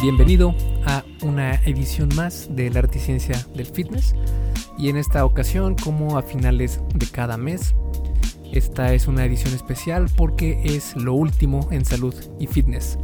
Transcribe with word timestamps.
Bienvenido 0.00 0.54
a 0.86 1.02
una 1.22 1.56
edición 1.64 2.08
más 2.14 2.48
de 2.54 2.70
la 2.70 2.78
Arte 2.78 3.00
Ciencia 3.00 3.44
del 3.56 3.66
Fitness 3.66 4.14
y 4.78 4.90
en 4.90 4.96
esta 4.96 5.24
ocasión 5.24 5.74
como 5.74 6.16
a 6.16 6.22
finales 6.22 6.80
de 6.94 7.06
cada 7.06 7.36
mes. 7.36 7.74
Esta 8.52 8.94
es 8.94 9.08
una 9.08 9.24
edición 9.24 9.54
especial 9.54 10.06
porque 10.16 10.60
es 10.62 10.94
lo 10.94 11.14
último 11.14 11.66
en 11.72 11.84
salud 11.84 12.14
y 12.38 12.46
fitness. 12.46 12.96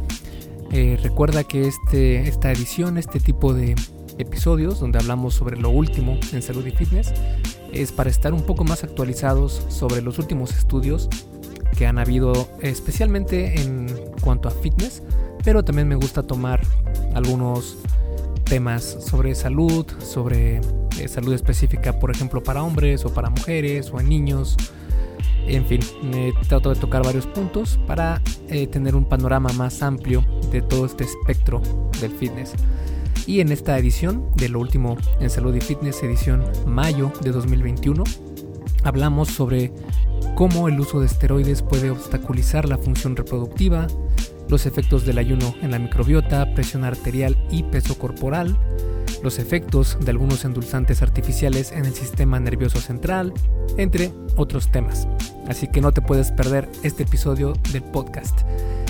Eh, 0.71 0.97
recuerda 1.03 1.43
que 1.43 1.67
este, 1.67 2.29
esta 2.29 2.49
edición, 2.53 2.97
este 2.97 3.19
tipo 3.19 3.53
de 3.53 3.75
episodios 4.17 4.79
donde 4.79 4.97
hablamos 4.97 5.33
sobre 5.33 5.59
lo 5.59 5.71
último 5.71 6.17
en 6.31 6.41
salud 6.41 6.65
y 6.65 6.71
fitness, 6.71 7.13
es 7.73 7.91
para 7.91 8.09
estar 8.09 8.33
un 8.33 8.43
poco 8.43 8.63
más 8.63 8.85
actualizados 8.85 9.65
sobre 9.67 10.01
los 10.01 10.17
últimos 10.17 10.55
estudios 10.57 11.09
que 11.77 11.87
han 11.87 11.97
habido 11.97 12.49
especialmente 12.61 13.61
en 13.61 13.87
cuanto 14.21 14.47
a 14.47 14.51
fitness, 14.51 15.03
pero 15.43 15.63
también 15.63 15.87
me 15.87 15.95
gusta 15.95 16.23
tomar 16.23 16.61
algunos 17.13 17.77
temas 18.45 18.97
sobre 19.05 19.35
salud, 19.35 19.85
sobre 19.99 20.61
eh, 20.99 21.07
salud 21.07 21.33
específica, 21.33 21.99
por 21.99 22.11
ejemplo, 22.11 22.41
para 22.43 22.63
hombres 22.63 23.05
o 23.05 23.13
para 23.13 23.29
mujeres 23.29 23.91
o 23.91 23.99
en 23.99 24.09
niños. 24.09 24.55
En 25.47 25.65
fin, 25.65 25.79
me 26.01 26.33
trato 26.47 26.73
de 26.73 26.79
tocar 26.79 27.03
varios 27.03 27.27
puntos 27.27 27.79
para 27.85 28.21
eh, 28.49 28.65
tener 28.67 28.95
un 28.95 29.05
panorama 29.05 29.51
más 29.53 29.83
amplio 29.83 30.25
de 30.51 30.61
todo 30.61 30.85
este 30.85 31.03
espectro 31.03 31.61
del 32.01 32.11
fitness. 32.11 32.53
Y 33.27 33.39
en 33.41 33.51
esta 33.51 33.77
edición 33.77 34.29
de 34.35 34.49
lo 34.49 34.59
último 34.59 34.97
en 35.19 35.29
salud 35.29 35.53
y 35.55 35.61
fitness, 35.61 36.01
edición 36.03 36.43
mayo 36.65 37.11
de 37.21 37.31
2021, 37.31 38.03
hablamos 38.85 39.29
sobre 39.29 39.73
cómo 40.35 40.69
el 40.69 40.79
uso 40.79 40.99
de 40.99 41.07
esteroides 41.07 41.61
puede 41.61 41.89
obstaculizar 41.89 42.69
la 42.69 42.77
función 42.77 43.15
reproductiva, 43.15 43.87
los 44.47 44.65
efectos 44.65 45.05
del 45.05 45.17
ayuno 45.17 45.55
en 45.61 45.71
la 45.71 45.79
microbiota, 45.79 46.53
presión 46.53 46.83
arterial 46.83 47.35
y 47.49 47.63
peso 47.63 47.97
corporal, 47.97 48.57
los 49.23 49.39
efectos 49.39 49.97
de 49.99 50.11
algunos 50.11 50.45
endulzantes 50.45 51.01
artificiales 51.01 51.71
en 51.71 51.85
el 51.85 51.93
sistema 51.93 52.39
nervioso 52.39 52.79
central, 52.79 53.33
entre 53.77 54.13
otros 54.37 54.71
temas. 54.71 55.07
Así 55.47 55.67
que 55.67 55.81
no 55.81 55.91
te 55.91 56.01
puedes 56.01 56.31
perder 56.31 56.69
este 56.83 57.03
episodio 57.03 57.53
del 57.71 57.83
podcast. 57.83 58.41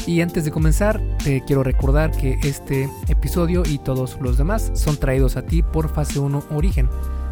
Y 0.06 0.22
antes 0.22 0.46
de 0.46 0.52
comenzar, 0.52 1.02
te 1.24 1.44
quiero 1.46 1.64
recordar 1.64 2.12
que 2.12 2.38
este 2.44 2.90
episodio 3.08 3.64
y 3.66 3.80
todos 3.80 4.18
los 4.22 4.38
demás 4.38 4.72
son 4.76 4.98
traídos 4.98 5.36
a 5.38 5.44
ti 5.44 5.64
por 5.64 5.90
Fase 5.90 6.20
1 6.20 6.44
Origen, 6.52 6.90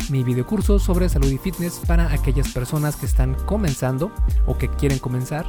mi 0.09 0.23
videocurso 0.23 0.79
sobre 0.79 1.09
salud 1.09 1.31
y 1.31 1.37
fitness 1.37 1.81
para 1.87 2.11
aquellas 2.13 2.49
personas 2.49 2.95
que 2.95 3.05
están 3.05 3.35
comenzando 3.45 4.11
o 4.45 4.57
que 4.57 4.69
quieren 4.69 4.99
comenzar 4.99 5.45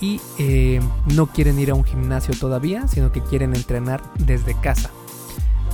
y 0.00 0.20
eh, 0.38 0.80
no 1.14 1.26
quieren 1.26 1.58
ir 1.58 1.70
a 1.70 1.74
un 1.74 1.84
gimnasio 1.84 2.34
todavía, 2.38 2.86
sino 2.88 3.12
que 3.12 3.22
quieren 3.22 3.54
entrenar 3.54 4.02
desde 4.18 4.54
casa. 4.60 4.90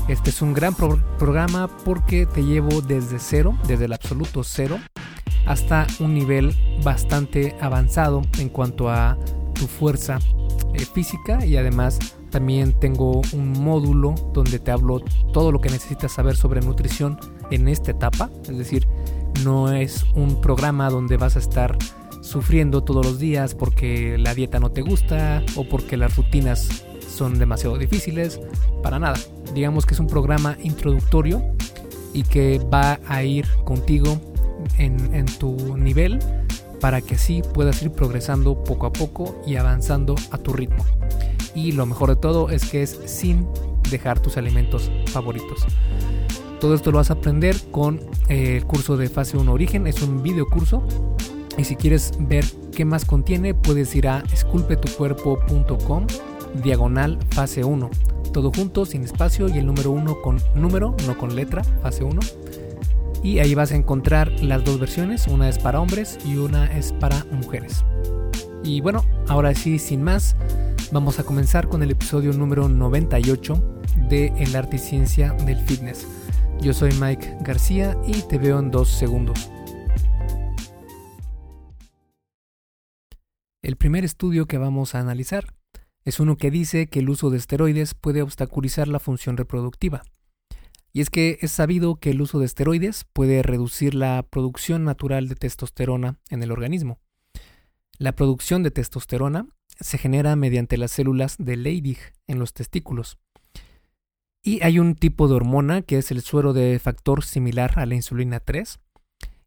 Este 0.08 0.30
es 0.30 0.42
un 0.42 0.52
gran 0.52 0.74
programa 0.74 1.69
porque 1.84 2.27
te 2.27 2.44
llevo 2.44 2.83
desde 2.83 3.19
cero, 3.19 3.56
desde 3.66 3.86
el 3.86 3.92
absoluto 3.92 4.44
cero, 4.44 4.78
hasta 5.46 5.86
un 6.00 6.14
nivel 6.14 6.55
bastante 6.83 7.56
avanzado 7.61 8.22
en 8.39 8.48
cuanto 8.48 8.91
a 8.91 9.16
tu 9.55 9.66
fuerza 9.66 10.18
eh, 10.74 10.84
física 10.84 11.44
y 11.46 11.56
además 11.56 11.98
también 12.30 12.72
tengo 12.80 13.22
un 13.33 13.52
módulo 13.52 14.14
donde 14.33 14.58
te 14.58 14.70
hablo 14.72 15.00
todo 15.33 15.52
lo 15.52 15.61
que 15.61 15.70
necesitas 15.70 16.12
saber 16.12 16.36
sobre 16.36 16.61
nutrición 16.61 17.18
en 17.50 17.68
esta 17.68 17.90
etapa. 17.90 18.30
Es 18.48 18.56
decir, 18.56 18.86
no 19.44 19.72
es 19.72 20.04
un 20.14 20.40
programa 20.40 20.90
donde 20.90 21.16
vas 21.16 21.36
a 21.36 21.40
estar 21.40 21.76
sufriendo 22.20 22.82
todos 22.82 23.04
los 23.04 23.18
días 23.18 23.54
porque 23.54 24.16
la 24.18 24.34
dieta 24.34 24.58
no 24.58 24.70
te 24.70 24.80
gusta 24.80 25.42
o 25.56 25.68
porque 25.68 25.96
las 25.96 26.16
rutinas 26.16 26.84
son 27.08 27.38
demasiado 27.38 27.76
difíciles. 27.78 28.40
Para 28.82 28.98
nada. 28.98 29.18
Digamos 29.54 29.86
que 29.86 29.94
es 29.94 30.00
un 30.00 30.06
programa 30.06 30.56
introductorio 30.62 31.42
y 32.12 32.22
que 32.22 32.60
va 32.72 33.00
a 33.06 33.22
ir 33.22 33.46
contigo 33.64 34.20
en, 34.78 35.27
tu 35.38 35.77
nivel 35.77 36.18
para 36.80 37.00
que 37.00 37.14
así 37.14 37.42
puedas 37.52 37.83
ir 37.83 37.90
progresando 37.90 38.62
poco 38.62 38.86
a 38.86 38.92
poco 38.92 39.40
y 39.46 39.56
avanzando 39.56 40.14
a 40.30 40.38
tu 40.38 40.52
ritmo. 40.52 40.84
Y 41.54 41.72
lo 41.72 41.86
mejor 41.86 42.10
de 42.10 42.16
todo 42.16 42.50
es 42.50 42.64
que 42.70 42.83
es 42.83 42.98
sin 43.06 43.46
dejar 43.90 44.20
tus 44.20 44.36
alimentos 44.36 44.90
favoritos. 45.06 45.66
Todo 46.64 46.77
esto 46.77 46.92
lo 46.92 46.97
vas 46.97 47.11
a 47.11 47.13
aprender 47.13 47.55
con 47.70 48.01
eh, 48.30 48.57
el 48.57 48.64
curso 48.64 48.97
de 48.97 49.11
fase 49.11 49.36
1 49.36 49.52
origen, 49.52 49.86
es 49.86 50.01
un 50.01 50.23
video 50.23 50.47
curso. 50.47 50.83
Y 51.58 51.64
si 51.64 51.77
quieres 51.77 52.13
ver 52.19 52.42
qué 52.75 52.86
más 52.86 53.05
contiene, 53.05 53.52
puedes 53.52 53.95
ir 53.95 54.08
a 54.08 54.25
esculpetucuerpo.com 54.33 56.07
diagonal 56.63 57.19
fase 57.29 57.64
1. 57.64 57.91
Todo 58.33 58.51
junto, 58.51 58.86
sin 58.86 59.02
espacio 59.02 59.47
y 59.51 59.58
el 59.58 59.67
número 59.67 59.91
1 59.91 60.23
con 60.23 60.39
número, 60.55 60.97
no 61.07 61.19
con 61.19 61.36
letra, 61.36 61.63
fase 61.83 62.02
1 62.02 62.19
y 63.23 63.41
ahí 63.41 63.55
vas 63.55 63.73
a 63.73 63.77
encontrar 63.77 64.33
las 64.41 64.64
dos 64.64 64.81
versiones, 64.81 65.27
una 65.27 65.51
es 65.51 65.58
para 65.58 65.83
hombres 65.83 66.19
y 66.25 66.36
una 66.36 66.64
es 66.75 66.95
para 66.95 67.27
mujeres. 67.31 67.85
Y 68.63 68.81
bueno, 68.81 69.05
ahora 69.29 69.55
sí, 69.55 69.79
sin 69.79 70.02
más, 70.02 70.35
vamos 70.92 71.19
a 71.19 71.25
comenzar 71.25 71.69
con 71.69 71.83
el 71.83 71.91
episodio 71.91 72.33
número 72.33 72.70
98 72.70 73.83
de 74.08 74.29
El 74.39 74.57
arte 74.57 74.77
y 74.77 74.79
ciencia 74.79 75.33
del 75.45 75.61
fitness. 75.61 76.07
Yo 76.60 76.72
soy 76.72 76.92
Mike 77.00 77.36
García 77.40 77.96
y 78.06 78.22
te 78.22 78.38
veo 78.38 78.58
en 78.58 78.70
dos 78.70 78.88
segundos. 78.88 79.50
El 83.62 83.76
primer 83.76 84.04
estudio 84.04 84.46
que 84.46 84.58
vamos 84.58 84.94
a 84.94 85.00
analizar 85.00 85.54
es 86.04 86.20
uno 86.20 86.36
que 86.36 86.50
dice 86.50 86.86
que 86.86 87.00
el 87.00 87.10
uso 87.10 87.30
de 87.30 87.38
esteroides 87.38 87.94
puede 87.94 88.22
obstaculizar 88.22 88.88
la 88.88 88.98
función 88.98 89.36
reproductiva. 89.36 90.02
Y 90.92 91.00
es 91.00 91.10
que 91.10 91.38
es 91.40 91.50
sabido 91.50 91.96
que 91.96 92.10
el 92.10 92.20
uso 92.20 92.38
de 92.38 92.46
esteroides 92.46 93.04
puede 93.12 93.42
reducir 93.42 93.94
la 93.94 94.22
producción 94.22 94.84
natural 94.84 95.28
de 95.28 95.34
testosterona 95.34 96.20
en 96.30 96.42
el 96.42 96.52
organismo. 96.52 97.00
La 97.98 98.12
producción 98.12 98.62
de 98.62 98.70
testosterona 98.70 99.48
se 99.80 99.98
genera 99.98 100.36
mediante 100.36 100.76
las 100.76 100.92
células 100.92 101.36
de 101.38 101.56
Leydig 101.56 101.98
en 102.26 102.38
los 102.38 102.52
testículos. 102.52 103.18
Y 104.46 104.62
hay 104.62 104.78
un 104.78 104.94
tipo 104.94 105.27
de 105.27 105.34
hormona 105.34 105.80
que 105.80 105.96
es 105.96 106.10
el 106.10 106.20
suero 106.20 106.52
de 106.52 106.78
factor 106.78 107.24
similar 107.24 107.78
a 107.78 107.86
la 107.86 107.94
insulina 107.94 108.40
3, 108.40 108.78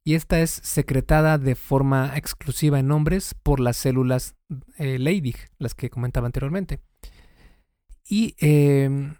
y 0.03 0.16
esta 0.16 0.40
es 0.40 0.50
secretada 0.50 1.38
de 1.38 1.53
forma 1.53 2.13
exclusiva 2.16 2.80
en 2.80 2.91
hombres 2.91 3.36
por 3.44 3.59
las 3.59 3.78
células 3.78 4.36
eh, 4.78 4.97
Leydig, 4.97 5.36
las 5.59 5.75
que 5.75 5.91
comentaba 5.91 6.25
anteriormente. 6.25 6.80
Y 8.09 8.36
em, 8.40 9.16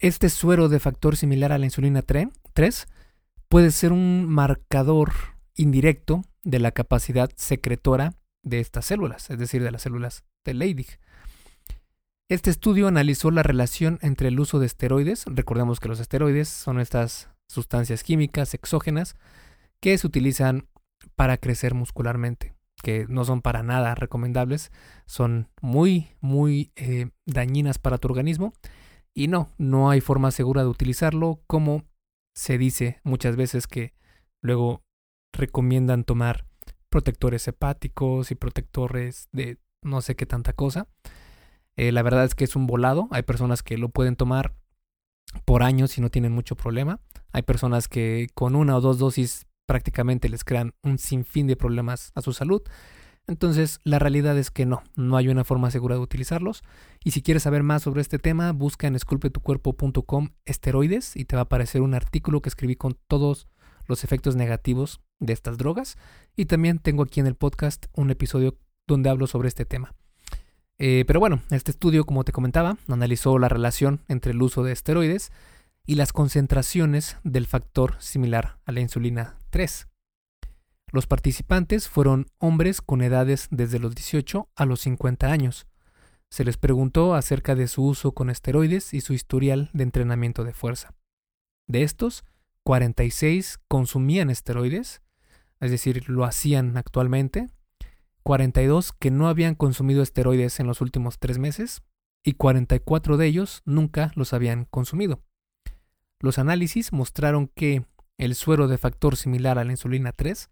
este 0.00 0.28
suero 0.28 0.68
de 0.68 0.80
factor 0.80 1.16
similar 1.16 1.52
a 1.52 1.58
la 1.58 1.66
insulina 1.66 2.02
3 2.02 2.88
puede 3.48 3.70
ser 3.70 3.92
un 3.92 4.26
marcador 4.26 5.12
indirecto 5.54 6.22
de 6.42 6.58
la 6.58 6.72
capacidad 6.72 7.30
secretora 7.36 8.14
de 8.42 8.58
estas 8.58 8.86
células, 8.86 9.30
es 9.30 9.38
decir, 9.38 9.62
de 9.62 9.70
las 9.70 9.82
células 9.82 10.24
de 10.44 10.54
Leydig. 10.54 10.98
Este 12.32 12.48
estudio 12.48 12.88
analizó 12.88 13.30
la 13.30 13.42
relación 13.42 13.98
entre 14.00 14.28
el 14.28 14.40
uso 14.40 14.58
de 14.58 14.64
esteroides, 14.64 15.26
recordemos 15.26 15.80
que 15.80 15.88
los 15.88 16.00
esteroides 16.00 16.48
son 16.48 16.80
estas 16.80 17.28
sustancias 17.46 18.02
químicas 18.02 18.54
exógenas 18.54 19.16
que 19.80 19.98
se 19.98 20.06
utilizan 20.06 20.66
para 21.14 21.36
crecer 21.36 21.74
muscularmente, 21.74 22.54
que 22.82 23.04
no 23.06 23.26
son 23.26 23.42
para 23.42 23.62
nada 23.62 23.94
recomendables, 23.94 24.72
son 25.04 25.50
muy, 25.60 26.08
muy 26.22 26.72
eh, 26.74 27.10
dañinas 27.26 27.76
para 27.76 27.98
tu 27.98 28.08
organismo 28.08 28.54
y 29.12 29.28
no, 29.28 29.50
no 29.58 29.90
hay 29.90 30.00
forma 30.00 30.30
segura 30.30 30.62
de 30.62 30.68
utilizarlo, 30.68 31.42
como 31.46 31.84
se 32.34 32.56
dice 32.56 32.98
muchas 33.04 33.36
veces 33.36 33.66
que 33.66 33.92
luego 34.40 34.80
recomiendan 35.34 36.04
tomar 36.04 36.46
protectores 36.88 37.46
hepáticos 37.46 38.30
y 38.30 38.36
protectores 38.36 39.28
de 39.32 39.58
no 39.82 40.00
sé 40.00 40.16
qué 40.16 40.24
tanta 40.24 40.54
cosa. 40.54 40.88
Eh, 41.76 41.92
la 41.92 42.02
verdad 42.02 42.24
es 42.24 42.34
que 42.34 42.44
es 42.44 42.56
un 42.56 42.66
volado. 42.66 43.08
Hay 43.10 43.22
personas 43.22 43.62
que 43.62 43.78
lo 43.78 43.88
pueden 43.88 44.16
tomar 44.16 44.54
por 45.44 45.62
años 45.62 45.96
y 45.98 46.00
no 46.00 46.10
tienen 46.10 46.32
mucho 46.32 46.56
problema. 46.56 47.00
Hay 47.32 47.42
personas 47.42 47.88
que 47.88 48.28
con 48.34 48.54
una 48.54 48.76
o 48.76 48.80
dos 48.80 48.98
dosis 48.98 49.46
prácticamente 49.66 50.28
les 50.28 50.44
crean 50.44 50.74
un 50.82 50.98
sinfín 50.98 51.46
de 51.46 51.56
problemas 51.56 52.12
a 52.14 52.22
su 52.22 52.32
salud. 52.32 52.62
Entonces, 53.28 53.78
la 53.84 53.98
realidad 53.98 54.36
es 54.36 54.50
que 54.50 54.66
no, 54.66 54.82
no 54.96 55.16
hay 55.16 55.28
una 55.28 55.44
forma 55.44 55.70
segura 55.70 55.94
de 55.94 56.02
utilizarlos. 56.02 56.62
Y 57.04 57.12
si 57.12 57.22
quieres 57.22 57.44
saber 57.44 57.62
más 57.62 57.82
sobre 57.82 58.00
este 58.00 58.18
tema, 58.18 58.52
busca 58.52 58.88
en 58.88 58.96
esculpetucuerpo.com 58.96 60.30
esteroides 60.44 61.16
y 61.16 61.24
te 61.24 61.36
va 61.36 61.42
a 61.42 61.44
aparecer 61.44 61.82
un 61.82 61.94
artículo 61.94 62.42
que 62.42 62.48
escribí 62.48 62.74
con 62.74 62.98
todos 63.06 63.48
los 63.86 64.04
efectos 64.04 64.36
negativos 64.36 65.00
de 65.20 65.32
estas 65.32 65.56
drogas. 65.56 65.96
Y 66.36 66.46
también 66.46 66.78
tengo 66.78 67.04
aquí 67.04 67.20
en 67.20 67.26
el 67.28 67.36
podcast 67.36 67.86
un 67.94 68.10
episodio 68.10 68.58
donde 68.88 69.08
hablo 69.08 69.26
sobre 69.28 69.48
este 69.48 69.64
tema. 69.64 69.94
Eh, 70.78 71.04
pero 71.06 71.20
bueno, 71.20 71.42
este 71.50 71.70
estudio, 71.70 72.04
como 72.04 72.24
te 72.24 72.32
comentaba, 72.32 72.76
analizó 72.88 73.38
la 73.38 73.48
relación 73.48 74.00
entre 74.08 74.32
el 74.32 74.42
uso 74.42 74.62
de 74.64 74.72
esteroides 74.72 75.30
y 75.86 75.96
las 75.96 76.12
concentraciones 76.12 77.16
del 77.24 77.46
factor 77.46 77.96
similar 77.98 78.58
a 78.64 78.72
la 78.72 78.80
insulina 78.80 79.36
3. 79.50 79.88
Los 80.92 81.06
participantes 81.06 81.88
fueron 81.88 82.26
hombres 82.38 82.82
con 82.82 83.00
edades 83.00 83.48
desde 83.50 83.78
los 83.78 83.94
18 83.94 84.48
a 84.54 84.66
los 84.66 84.80
50 84.80 85.30
años. 85.30 85.66
Se 86.30 86.44
les 86.44 86.56
preguntó 86.56 87.14
acerca 87.14 87.54
de 87.54 87.66
su 87.66 87.84
uso 87.84 88.12
con 88.12 88.30
esteroides 88.30 88.94
y 88.94 89.00
su 89.00 89.14
historial 89.14 89.70
de 89.72 89.84
entrenamiento 89.84 90.44
de 90.44 90.52
fuerza. 90.52 90.94
De 91.66 91.82
estos, 91.82 92.24
46 92.64 93.58
consumían 93.68 94.30
esteroides, 94.30 95.02
es 95.60 95.70
decir, 95.70 96.08
lo 96.08 96.24
hacían 96.24 96.76
actualmente, 96.76 97.48
42 98.22 98.92
que 98.92 99.10
no 99.10 99.28
habían 99.28 99.54
consumido 99.54 100.02
esteroides 100.02 100.60
en 100.60 100.66
los 100.66 100.80
últimos 100.80 101.18
tres 101.18 101.38
meses 101.38 101.82
y 102.24 102.34
44 102.34 103.16
de 103.16 103.26
ellos 103.26 103.62
nunca 103.64 104.12
los 104.14 104.32
habían 104.32 104.64
consumido. 104.66 105.22
Los 106.20 106.38
análisis 106.38 106.92
mostraron 106.92 107.48
que 107.48 107.84
el 108.16 108.34
suero 108.34 108.68
de 108.68 108.78
factor 108.78 109.16
similar 109.16 109.58
a 109.58 109.64
la 109.64 109.72
insulina 109.72 110.12
3 110.12 110.50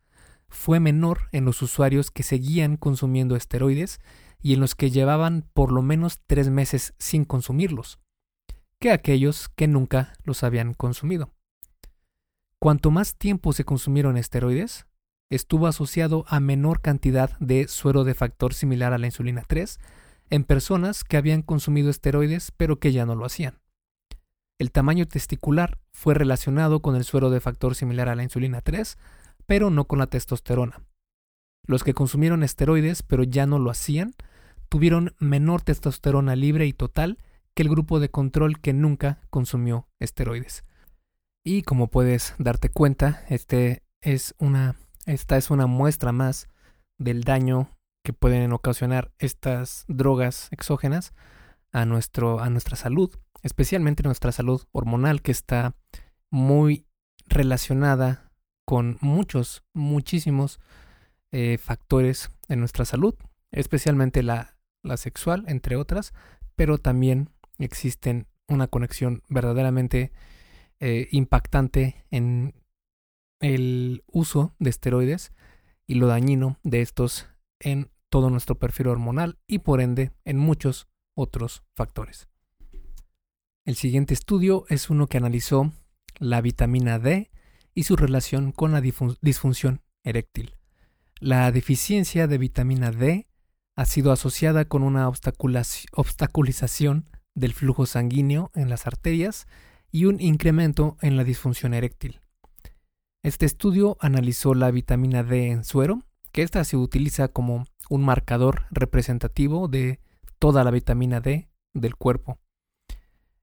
fue 0.49 0.81
menor 0.81 1.29
en 1.31 1.45
los 1.45 1.63
usuarios 1.63 2.11
que 2.11 2.25
seguían 2.25 2.77
consumiendo 2.77 3.37
esteroides 3.37 4.01
y 4.43 4.55
en 4.55 4.61
los 4.61 4.75
que 4.75 4.91
llevaban 4.91 5.49
por 5.55 5.71
lo 5.71 5.83
menos 5.83 6.21
tres 6.27 6.51
meses 6.51 6.95
sin 6.99 7.25
consumirlos, 7.25 8.01
que 8.81 8.91
aquellos 8.91 9.49
que 9.49 9.69
nunca 9.69 10.15
los 10.25 10.43
habían 10.43 10.75
consumido. 10.75 11.31
Cuanto 12.59 12.91
más 12.91 13.17
tiempo 13.17 13.53
se 13.53 13.65
consumieron 13.65 14.17
esteroides, 14.17 14.87
estuvo 15.31 15.67
asociado 15.67 16.25
a 16.29 16.41
menor 16.41 16.81
cantidad 16.81 17.39
de 17.39 17.69
suero 17.69 18.05
de 18.05 18.15
factor 18.15 18.53
similar 18.53 18.93
a 18.93 18.99
la 18.99 19.07
insulina 19.07 19.45
3 19.47 19.79
en 20.29 20.45
personas 20.45 21.05
que 21.05 21.17
habían 21.17 21.43
consumido 21.43 21.89
esteroides 21.91 22.53
pero 22.57 22.79
que 22.79 22.93
ya 22.93 23.07
no 23.07 23.15
lo 23.15 23.25
hacían. 23.25 23.61
El 24.59 24.73
tamaño 24.73 25.07
testicular 25.07 25.79
fue 25.93 26.15
relacionado 26.15 26.83
con 26.83 26.95
el 26.95 27.05
suero 27.05 27.31
de 27.31 27.41
factor 27.41 27.75
similar 27.75 28.09
a 28.09 28.15
la 28.15 28.25
insulina 28.25 28.61
3, 28.61 28.99
pero 29.47 29.71
no 29.71 29.87
con 29.87 29.99
la 29.99 30.09
testosterona. 30.09 30.83
Los 31.67 31.83
que 31.83 31.95
consumieron 31.95 32.43
esteroides 32.43 33.03
pero 33.03 33.23
ya 33.23 33.47
no 33.47 33.59
lo 33.59 33.71
hacían, 33.71 34.15
tuvieron 34.69 35.15
menor 35.19 35.63
testosterona 35.63 36.37
libre 36.37 36.67
y 36.67 36.73
total 36.73 37.19
que 37.55 37.63
el 37.63 37.69
grupo 37.69 38.01
de 38.01 38.11
control 38.11 38.61
que 38.61 38.73
nunca 38.73 39.21
consumió 39.31 39.89
esteroides. 39.99 40.65
Y 41.43 41.63
como 41.63 41.89
puedes 41.89 42.35
darte 42.39 42.69
cuenta, 42.69 43.25
este 43.29 43.83
es 44.03 44.35
una 44.39 44.77
esta 45.07 45.37
es 45.37 45.51
una 45.51 45.67
muestra 45.67 46.13
más 46.13 46.49
del 46.99 47.23
daño 47.23 47.77
que 48.05 48.13
pueden 48.13 48.53
ocasionar 48.53 49.13
estas 49.19 49.85
drogas 49.89 50.49
exógenas 50.51 51.13
a, 51.73 51.85
nuestro, 51.85 52.41
a 52.41 52.51
nuestra 52.51 52.77
salud, 52.77 53.11
especialmente 53.43 54.03
nuestra 54.03 54.33
salud 54.33 54.63
hormonal, 54.73 55.23
que 55.23 55.33
está 55.33 55.75
muy 56.31 56.87
relacionada 57.27 58.33
con 58.67 58.99
muchos, 59.01 59.63
muchísimos 59.73 60.61
eh, 61.33 61.59
factores 61.59 62.31
en 62.49 62.61
nuestra 62.61 62.85
salud, 62.85 63.15
especialmente 63.53 64.23
la, 64.23 64.57
la 64.83 64.97
sexual, 64.97 65.45
entre 65.49 65.77
otras, 65.77 66.13
pero 66.57 66.79
también 66.79 67.31
existen 67.59 68.27
una 68.49 68.67
conexión 68.67 69.23
verdaderamente 69.29 70.13
eh, 70.81 71.09
impactante 71.11 72.05
en 72.11 72.55
el 73.41 74.05
uso 74.07 74.55
de 74.59 74.71
esteroides 74.71 75.33
y 75.87 75.95
lo 75.95 76.07
dañino 76.07 76.59
de 76.63 76.83
estos 76.83 77.27
en 77.59 77.91
todo 78.11 78.31
nuestro 78.31 78.59
perfil 78.59 78.89
hormonal 78.89 79.39
y 79.47 79.61
por 79.61 79.81
ende 79.81 80.13
en 80.25 80.37
muchos 80.39 80.89
otros 81.15 81.63
factores. 81.75 82.29
El 83.65 83.77
siguiente 83.77 84.13
estudio 84.15 84.65
es 84.69 84.91
uno 84.91 85.07
que 85.07 85.19
analizó 85.19 85.73
la 86.19 86.41
vitamina 86.41 86.99
D 86.99 87.31
y 87.75 87.85
su 87.85 87.95
relación 87.97 88.51
con 88.53 88.73
la 88.73 88.81
disfunción 88.81 89.83
eréctil. 90.03 90.57
La 91.19 91.53
deficiencia 91.53 92.27
de 92.27 92.39
vitamina 92.39 92.91
D 92.91 93.29
ha 93.77 93.85
sido 93.85 94.13
asociada 94.13 94.65
con 94.65 94.83
una 94.83 95.09
obstaculización 95.09 97.11
del 97.35 97.53
flujo 97.53 97.87
sanguíneo 97.87 98.51
en 98.55 98.69
las 98.69 98.87
arterias 98.87 99.47
y 99.93 100.07
un 100.07 100.21
incremento 100.21 100.97
en 101.01 101.17
la 101.17 101.25
disfunción 101.25 101.75
eréctil. 101.75 102.21
Este 103.23 103.45
estudio 103.45 103.99
analizó 104.01 104.55
la 104.55 104.71
vitamina 104.71 105.23
D 105.23 105.49
en 105.49 105.65
suero, 105.65 106.03
que 106.33 106.43
ésta 106.43 106.65
se 106.65 106.79
utiliza 106.79 107.29
como 107.29 107.67
un 107.91 108.03
marcador 108.03 108.65
representativo 108.71 109.69
de 109.69 110.01
toda 110.39 110.65
la 110.65 110.71
vitamina 110.71 111.21
D 111.21 111.51
del 111.75 111.97
cuerpo. 111.97 112.39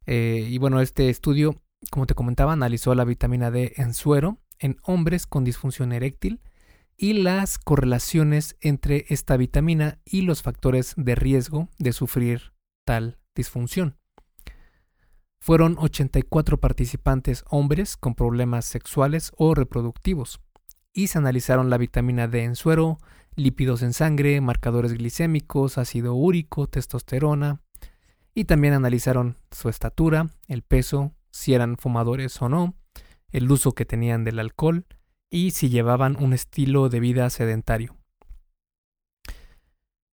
Eh, 0.08 0.48
y 0.50 0.58
bueno, 0.58 0.82
este 0.82 1.10
estudio, 1.10 1.62
como 1.92 2.08
te 2.08 2.16
comentaba, 2.16 2.54
analizó 2.54 2.96
la 2.96 3.06
vitamina 3.06 3.52
D 3.52 3.74
en 3.78 3.94
suero 3.94 4.40
en 4.58 4.78
hombres 4.82 5.28
con 5.28 5.44
disfunción 5.44 5.92
eréctil 5.92 6.42
y 6.98 7.14
las 7.14 7.60
correlaciones 7.60 8.58
entre 8.62 9.06
esta 9.10 9.38
vitamina 9.38 10.00
y 10.04 10.22
los 10.22 10.42
factores 10.42 10.96
de 10.98 11.14
riesgo 11.14 11.70
de 11.78 11.94
sufrir 11.94 12.54
tal 12.84 13.20
disfunción. 13.36 13.97
Fueron 15.48 15.78
84 15.80 16.60
participantes 16.60 17.46
hombres 17.50 17.96
con 17.96 18.16
problemas 18.16 18.66
sexuales 18.66 19.32
o 19.38 19.56
reproductivos 19.56 20.42
y 20.92 21.08
se 21.08 21.20
analizaron 21.20 21.70
la 21.70 21.78
vitamina 21.78 22.28
D 22.28 22.44
en 22.44 22.58
suero, 22.58 22.98
lípidos 23.38 23.82
en 23.82 23.94
sangre, 23.94 24.42
marcadores 24.42 24.92
glicémicos, 24.92 25.78
ácido 25.78 26.16
úrico, 26.16 26.68
testosterona 26.68 27.62
y 28.36 28.44
también 28.44 28.74
analizaron 28.74 29.38
su 29.50 29.70
estatura, 29.70 30.32
el 30.50 30.64
peso, 30.64 31.14
si 31.32 31.54
eran 31.54 31.78
fumadores 31.78 32.42
o 32.42 32.50
no, 32.50 32.76
el 33.32 33.50
uso 33.50 33.72
que 33.72 33.86
tenían 33.86 34.26
del 34.26 34.40
alcohol 34.40 34.86
y 35.30 35.52
si 35.52 35.70
llevaban 35.70 36.22
un 36.22 36.34
estilo 36.34 36.90
de 36.90 37.00
vida 37.00 37.30
sedentario. 37.30 37.96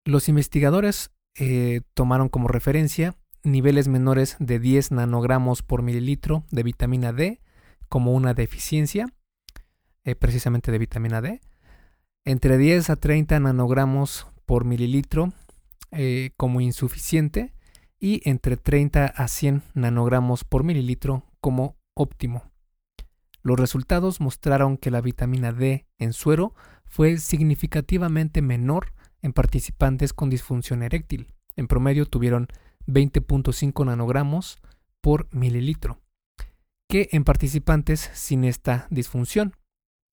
Los 0.04 0.28
investigadores 0.28 1.10
eh, 1.34 1.80
tomaron 1.94 2.28
como 2.28 2.46
referencia 2.46 3.16
niveles 3.44 3.88
menores 3.88 4.36
de 4.38 4.58
10 4.58 4.92
nanogramos 4.92 5.62
por 5.62 5.82
mililitro 5.82 6.44
de 6.50 6.62
vitamina 6.62 7.12
D 7.12 7.40
como 7.88 8.12
una 8.12 8.34
deficiencia, 8.34 9.06
eh, 10.04 10.14
precisamente 10.14 10.72
de 10.72 10.78
vitamina 10.78 11.20
D, 11.20 11.40
entre 12.24 12.58
10 12.58 12.90
a 12.90 12.96
30 12.96 13.38
nanogramos 13.40 14.26
por 14.46 14.64
mililitro 14.64 15.32
eh, 15.92 16.30
como 16.36 16.60
insuficiente 16.60 17.54
y 18.00 18.20
entre 18.28 18.56
30 18.56 19.06
a 19.06 19.28
100 19.28 19.62
nanogramos 19.74 20.44
por 20.44 20.64
mililitro 20.64 21.24
como 21.40 21.76
óptimo. 21.94 22.50
Los 23.42 23.60
resultados 23.60 24.20
mostraron 24.20 24.78
que 24.78 24.90
la 24.90 25.02
vitamina 25.02 25.52
D 25.52 25.86
en 25.98 26.14
suero 26.14 26.54
fue 26.86 27.18
significativamente 27.18 28.40
menor 28.40 28.94
en 29.20 29.32
participantes 29.32 30.12
con 30.12 30.30
disfunción 30.30 30.82
eréctil. 30.82 31.34
En 31.56 31.66
promedio 31.66 32.06
tuvieron 32.06 32.48
20.5 32.86 33.86
nanogramos 33.86 34.58
por 35.00 35.28
mililitro, 35.32 36.00
que 36.88 37.08
en 37.12 37.24
participantes 37.24 38.10
sin 38.14 38.44
esta 38.44 38.86
disfunción, 38.90 39.54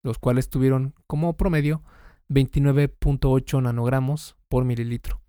los 0.03 0.19
cuales 0.19 0.50
tuvieron 0.50 0.95
como 1.07 1.38
promedio 1.38 1.84
29.8 2.29 3.62
nanogramos 3.62 4.36
por 4.50 4.65
mililitro. 4.65 5.22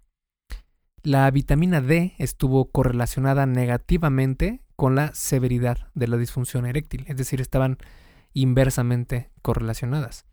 La 1.02 1.28
vitamina 1.30 1.80
D 1.80 2.14
estuvo 2.18 2.70
correlacionada 2.70 3.44
negativamente 3.46 4.62
con 4.76 4.94
la 4.94 5.12
severidad 5.14 5.90
de 5.94 6.08
la 6.08 6.16
disfunción 6.16 6.64
eréctil, 6.64 7.04
es 7.08 7.16
decir, 7.16 7.40
estaban 7.40 7.78
inversamente 8.32 9.30
correlacionadas. 9.42 10.26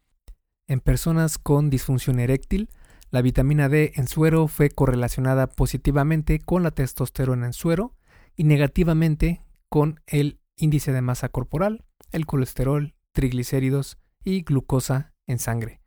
En 0.68 0.80
personas 0.80 1.40
con 1.40 1.72
disfunción 1.72 2.20
eréctil, 2.20 2.70
la 3.12 3.22
vitamina 3.22 3.70
D 3.70 3.94
en 3.96 4.08
suero 4.08 4.48
fue 4.48 4.70
correlacionada 4.70 5.48
positivamente 5.48 6.40
con 6.40 6.64
la 6.64 6.72
testosterona 6.72 7.48
en 7.48 7.54
suero 7.54 7.96
y 8.36 8.44
negativamente 8.44 9.44
con 9.68 10.02
el 10.06 10.40
índice 10.56 10.92
de 10.92 11.02
masa 11.02 11.30
corporal, 11.30 11.86
el 12.12 12.26
colesterol, 12.26 12.96
triglicéridos 13.12 13.98
y 14.24 14.44
glucosa 14.44 15.14
en 15.26 15.40
sangre. 15.40 15.82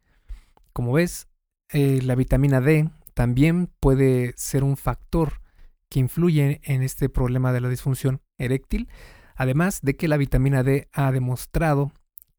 Como 0.72 0.92
ves, 0.92 1.28
eh, 1.68 2.00
la 2.02 2.14
vitamina 2.14 2.60
D 2.60 2.90
también 3.14 3.70
puede 3.80 4.34
ser 4.36 4.64
un 4.64 4.76
factor 4.76 5.42
que 5.88 6.00
influye 6.00 6.60
en 6.64 6.82
este 6.82 7.08
problema 7.08 7.52
de 7.52 7.60
la 7.60 7.68
disfunción 7.68 8.20
eréctil, 8.38 8.88
además 9.36 9.80
de 9.82 9.96
que 9.96 10.08
la 10.08 10.16
vitamina 10.16 10.62
D 10.62 10.88
ha 10.92 11.12
demostrado 11.12 11.92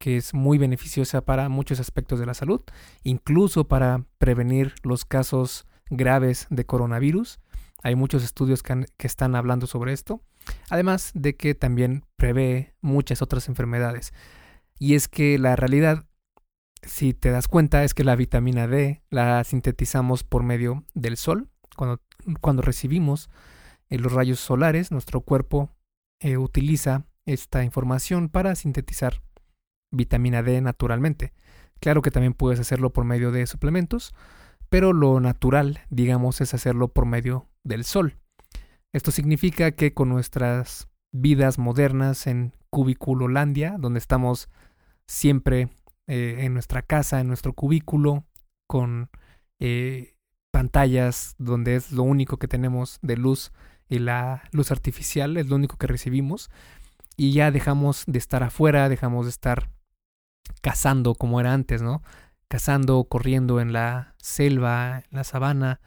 que 0.04 0.18
es 0.18 0.34
muy 0.34 0.58
beneficiosa 0.58 1.22
para 1.22 1.48
muchos 1.48 1.80
aspectos 1.80 2.20
de 2.20 2.26
la 2.26 2.34
salud, 2.34 2.60
incluso 3.04 3.68
para 3.68 4.04
prevenir 4.18 4.74
los 4.82 5.06
casos 5.06 5.66
graves 5.88 6.46
de 6.50 6.66
coronavirus. 6.66 7.38
Hay 7.82 7.94
muchos 7.94 8.22
estudios 8.22 8.62
que, 8.62 8.84
están 8.98 9.34
hablando 9.34 9.66
sobre 9.66 9.94
esto, 9.94 10.20
además 10.68 11.10
de 11.14 11.36
que 11.36 11.54
también 11.54 12.04
prevé 12.16 12.74
muchas 12.82 13.22
otras 13.22 13.48
enfermedades. 13.48 14.12
Y 14.78 14.94
es 14.94 15.08
que 15.08 15.38
la 15.38 15.56
realidad, 15.56 16.04
si 16.82 17.14
te 17.14 17.30
das 17.30 17.48
cuenta, 17.48 17.82
es 17.82 17.94
que 17.94 18.04
la 18.04 18.14
vitamina 18.14 18.66
D 18.66 19.00
la 19.08 19.42
sintetizamos 19.42 20.22
por 20.22 20.42
medio 20.42 20.84
del 20.92 21.16
sol. 21.16 21.48
Cuando, 21.76 22.02
cuando 22.42 22.60
recibimos 22.60 23.30
eh, 23.88 23.96
los 23.96 24.12
rayos 24.12 24.38
solares, 24.38 24.90
nuestro 24.90 25.22
cuerpo 25.22 25.70
eh, 26.20 26.36
utiliza 26.36 27.06
esta 27.24 27.64
información 27.64 28.28
para 28.28 28.54
sintetizar 28.54 29.22
vitamina 29.94 30.42
D 30.42 30.60
naturalmente. 30.60 31.32
Claro 31.80 32.02
que 32.02 32.10
también 32.10 32.34
puedes 32.34 32.60
hacerlo 32.60 32.92
por 32.92 33.04
medio 33.04 33.30
de 33.30 33.46
suplementos, 33.46 34.14
pero 34.68 34.92
lo 34.92 35.20
natural, 35.20 35.80
digamos, 35.90 36.40
es 36.40 36.54
hacerlo 36.54 36.88
por 36.88 37.06
medio 37.06 37.46
del 37.62 37.84
sol. 37.84 38.16
Esto 38.92 39.10
significa 39.10 39.72
que 39.72 39.92
con 39.92 40.08
nuestras 40.08 40.88
vidas 41.12 41.58
modernas 41.58 42.26
en 42.26 42.52
Cubiculolandia, 42.70 43.76
donde 43.78 43.98
estamos 43.98 44.48
siempre 45.06 45.68
eh, 46.06 46.36
en 46.40 46.54
nuestra 46.54 46.82
casa, 46.82 47.20
en 47.20 47.28
nuestro 47.28 47.52
cubículo, 47.52 48.24
con 48.66 49.10
eh, 49.60 50.14
pantallas 50.50 51.34
donde 51.38 51.76
es 51.76 51.92
lo 51.92 52.02
único 52.02 52.38
que 52.38 52.48
tenemos 52.48 52.98
de 53.02 53.16
luz 53.16 53.52
y 53.88 53.98
la 53.98 54.42
luz 54.52 54.70
artificial 54.70 55.36
es 55.36 55.48
lo 55.48 55.56
único 55.56 55.76
que 55.76 55.86
recibimos 55.86 56.50
y 57.16 57.32
ya 57.32 57.50
dejamos 57.50 58.04
de 58.06 58.18
estar 58.18 58.42
afuera, 58.42 58.88
dejamos 58.88 59.26
de 59.26 59.30
estar 59.30 59.70
cazando 60.60 61.14
como 61.14 61.40
era 61.40 61.52
antes, 61.52 61.82
¿no? 61.82 62.02
Cazando, 62.48 63.04
corriendo 63.04 63.60
en 63.60 63.72
la 63.72 64.14
selva, 64.18 65.02
en 65.10 65.16
la 65.16 65.24
sabana. 65.24 65.80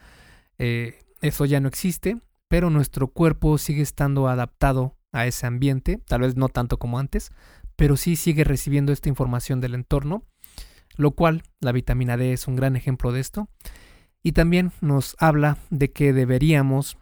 Eh, 0.57 0.99
eso 1.21 1.45
ya 1.45 1.59
no 1.59 1.67
existe, 1.67 2.19
pero 2.47 2.69
nuestro 2.69 3.07
cuerpo 3.07 3.57
sigue 3.57 3.81
estando 3.81 4.27
adaptado 4.27 4.97
a 5.11 5.25
ese 5.25 5.47
ambiente, 5.47 6.01
tal 6.07 6.21
vez 6.21 6.35
no 6.35 6.49
tanto 6.49 6.77
como 6.77 6.99
antes, 6.99 7.31
pero 7.75 7.97
sí 7.97 8.15
sigue 8.15 8.43
recibiendo 8.43 8.91
esta 8.91 9.09
información 9.09 9.61
del 9.61 9.75
entorno, 9.75 10.23
lo 10.95 11.11
cual 11.11 11.43
la 11.59 11.71
vitamina 11.71 12.17
D 12.17 12.33
es 12.33 12.47
un 12.47 12.55
gran 12.55 12.75
ejemplo 12.75 13.11
de 13.11 13.19
esto. 13.19 13.49
Y 14.23 14.33
también 14.33 14.71
nos 14.81 15.15
habla 15.19 15.57
de 15.69 15.91
que 15.91 16.11
deberíamos 16.11 16.97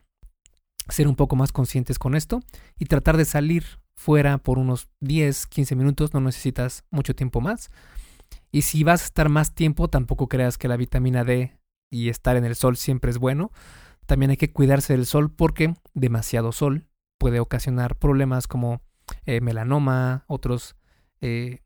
ser 0.89 1.07
un 1.07 1.15
poco 1.15 1.35
más 1.35 1.51
conscientes 1.51 1.97
con 1.97 2.15
esto 2.15 2.41
y 2.77 2.85
tratar 2.85 3.17
de 3.17 3.25
salir 3.25 3.65
fuera 3.95 4.37
por 4.37 4.59
unos 4.59 4.89
10, 5.01 5.47
15 5.47 5.75
minutos, 5.75 6.13
no 6.13 6.21
necesitas 6.21 6.83
mucho 6.91 7.15
tiempo 7.15 7.41
más. 7.41 7.69
Y 8.51 8.63
si 8.63 8.83
vas 8.83 9.01
a 9.01 9.05
estar 9.05 9.29
más 9.29 9.53
tiempo, 9.53 9.89
tampoco 9.89 10.27
creas 10.27 10.57
que 10.57 10.67
la 10.67 10.77
vitamina 10.77 11.23
D 11.23 11.57
y 11.89 12.09
estar 12.09 12.35
en 12.35 12.45
el 12.45 12.55
sol 12.55 12.77
siempre 12.77 13.11
es 13.11 13.17
bueno. 13.17 13.51
También 14.05 14.31
hay 14.31 14.37
que 14.37 14.51
cuidarse 14.51 14.93
del 14.93 15.05
sol 15.05 15.31
porque 15.31 15.73
demasiado 15.93 16.51
sol 16.51 16.87
puede 17.17 17.39
ocasionar 17.39 17.97
problemas 17.97 18.47
como 18.47 18.81
eh, 19.25 19.41
melanoma, 19.41 20.25
otros 20.27 20.75
eh, 21.21 21.63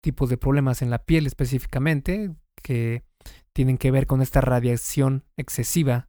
tipos 0.00 0.30
de 0.30 0.36
problemas 0.36 0.82
en 0.82 0.90
la 0.90 1.04
piel 1.04 1.26
específicamente 1.26 2.34
que 2.62 3.04
tienen 3.52 3.78
que 3.78 3.90
ver 3.90 4.06
con 4.06 4.22
esta 4.22 4.40
radiación 4.40 5.24
excesiva 5.36 6.08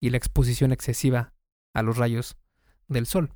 y 0.00 0.10
la 0.10 0.16
exposición 0.16 0.72
excesiva 0.72 1.34
a 1.74 1.82
los 1.82 1.96
rayos 1.96 2.36
del 2.88 3.06
sol. 3.06 3.34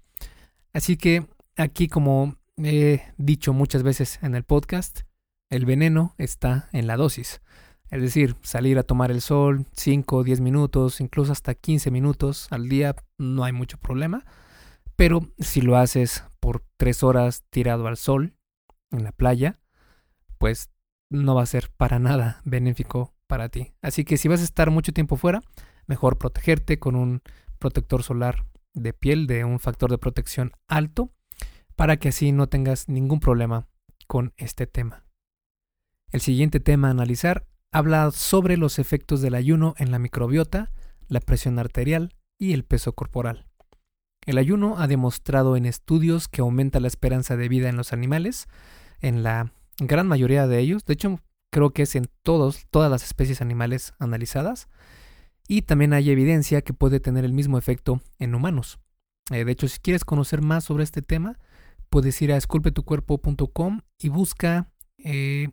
Así 0.72 0.96
que 0.96 1.26
aquí, 1.60 1.88
como 1.88 2.36
he 2.56 3.02
dicho 3.18 3.52
muchas 3.52 3.82
veces 3.82 4.18
en 4.22 4.34
el 4.34 4.44
podcast, 4.44 5.00
el 5.50 5.66
veneno 5.66 6.14
está 6.18 6.68
en 6.72 6.86
la 6.86 6.96
dosis. 6.96 7.40
Es 7.90 8.00
decir, 8.00 8.36
salir 8.42 8.78
a 8.78 8.82
tomar 8.82 9.10
el 9.10 9.20
sol 9.20 9.66
5 9.72 10.16
o 10.16 10.24
10 10.24 10.40
minutos, 10.40 11.00
incluso 11.00 11.32
hasta 11.32 11.54
15 11.54 11.90
minutos 11.90 12.46
al 12.50 12.68
día, 12.68 12.94
no 13.18 13.44
hay 13.44 13.52
mucho 13.52 13.78
problema. 13.78 14.24
Pero 14.96 15.32
si 15.38 15.60
lo 15.60 15.76
haces 15.76 16.24
por 16.40 16.64
3 16.76 17.02
horas 17.02 17.44
tirado 17.50 17.86
al 17.88 17.96
sol 17.96 18.34
en 18.90 19.04
la 19.04 19.12
playa, 19.12 19.60
pues 20.38 20.70
no 21.10 21.34
va 21.34 21.42
a 21.42 21.46
ser 21.46 21.70
para 21.76 21.98
nada 21.98 22.40
benéfico 22.44 23.12
para 23.26 23.48
ti. 23.48 23.72
Así 23.82 24.04
que 24.04 24.16
si 24.16 24.28
vas 24.28 24.40
a 24.40 24.44
estar 24.44 24.70
mucho 24.70 24.92
tiempo 24.92 25.16
fuera, 25.16 25.42
mejor 25.86 26.16
protegerte 26.16 26.78
con 26.78 26.94
un 26.94 27.22
protector 27.58 28.02
solar 28.02 28.46
de 28.72 28.92
piel 28.92 29.26
de 29.26 29.44
un 29.44 29.58
factor 29.58 29.90
de 29.90 29.98
protección 29.98 30.52
alto 30.68 31.10
para 31.80 31.96
que 31.96 32.10
así 32.10 32.30
no 32.30 32.46
tengas 32.46 32.90
ningún 32.90 33.20
problema 33.20 33.66
con 34.06 34.34
este 34.36 34.66
tema. 34.66 35.06
El 36.12 36.20
siguiente 36.20 36.60
tema 36.60 36.88
a 36.88 36.90
analizar 36.90 37.46
habla 37.72 38.10
sobre 38.10 38.58
los 38.58 38.78
efectos 38.78 39.22
del 39.22 39.34
ayuno 39.34 39.74
en 39.78 39.90
la 39.90 39.98
microbiota, 39.98 40.72
la 41.08 41.20
presión 41.20 41.58
arterial 41.58 42.14
y 42.38 42.52
el 42.52 42.64
peso 42.64 42.92
corporal. 42.92 43.46
El 44.26 44.36
ayuno 44.36 44.78
ha 44.78 44.88
demostrado 44.88 45.56
en 45.56 45.64
estudios 45.64 46.28
que 46.28 46.42
aumenta 46.42 46.80
la 46.80 46.88
esperanza 46.88 47.38
de 47.38 47.48
vida 47.48 47.70
en 47.70 47.78
los 47.78 47.94
animales, 47.94 48.46
en 49.00 49.22
la 49.22 49.50
gran 49.78 50.06
mayoría 50.06 50.46
de 50.46 50.58
ellos, 50.58 50.84
de 50.84 50.92
hecho 50.92 51.18
creo 51.50 51.70
que 51.70 51.84
es 51.84 51.96
en 51.96 52.10
todos, 52.22 52.66
todas 52.70 52.90
las 52.90 53.04
especies 53.04 53.40
animales 53.40 53.94
analizadas, 53.98 54.68
y 55.48 55.62
también 55.62 55.94
hay 55.94 56.10
evidencia 56.10 56.60
que 56.60 56.74
puede 56.74 57.00
tener 57.00 57.24
el 57.24 57.32
mismo 57.32 57.56
efecto 57.56 58.02
en 58.18 58.34
humanos. 58.34 58.80
Eh, 59.30 59.46
de 59.46 59.52
hecho, 59.52 59.66
si 59.66 59.78
quieres 59.78 60.04
conocer 60.04 60.42
más 60.42 60.64
sobre 60.64 60.84
este 60.84 61.00
tema, 61.00 61.38
puedes 61.90 62.20
ir 62.22 62.32
a 62.32 62.36
esculpetucuerpo.com 62.36 63.80
y 63.98 64.08
busca 64.08 64.72
eh, 64.98 65.50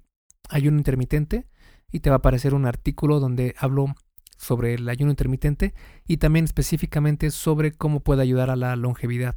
ayuno 0.49 0.77
intermitente 0.77 1.47
y 1.91 1.99
te 1.99 2.09
va 2.09 2.15
a 2.15 2.19
aparecer 2.19 2.53
un 2.53 2.65
artículo 2.65 3.19
donde 3.19 3.55
hablo 3.57 3.95
sobre 4.37 4.75
el 4.75 4.87
ayuno 4.87 5.11
intermitente 5.11 5.73
y 6.05 6.17
también 6.17 6.45
específicamente 6.45 7.31
sobre 7.31 7.71
cómo 7.71 8.01
puede 8.01 8.21
ayudar 8.21 8.49
a 8.49 8.55
la 8.55 8.75
longevidad. 8.75 9.35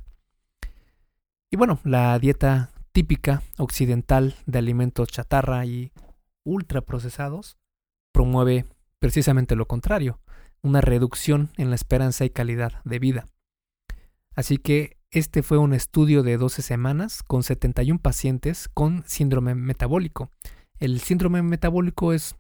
Y 1.51 1.57
bueno, 1.57 1.81
la 1.85 2.19
dieta 2.19 2.71
típica 2.93 3.43
occidental 3.59 4.37
de 4.47 4.59
alimentos 4.59 5.09
chatarra 5.09 5.65
y 5.65 5.93
ultraprocesados 6.45 7.57
promueve 8.13 8.67
precisamente 8.99 9.57
lo 9.57 9.67
contrario, 9.67 10.21
una 10.63 10.81
reducción 10.81 11.51
en 11.57 11.71
la 11.71 11.77
esperanza 11.77 12.25
y 12.25 12.31
calidad 12.31 12.83
de 12.85 12.99
vida. 12.99 13.29
Así 14.35 14.59
que 14.59 15.00
este 15.11 15.43
fue 15.43 15.59
un 15.59 15.75
estudio 15.75 16.23
de 16.23 16.37
12 16.37 16.63
semanas 16.63 17.23
con 17.23 17.43
71 17.43 18.01
pacientes 18.01 18.69
con 18.69 19.03
síndrome 19.07 19.55
metabólico. 19.55 20.31
El 20.79 21.01
síndrome 21.01 21.43
metabólico 21.43 22.13
es 22.13 22.37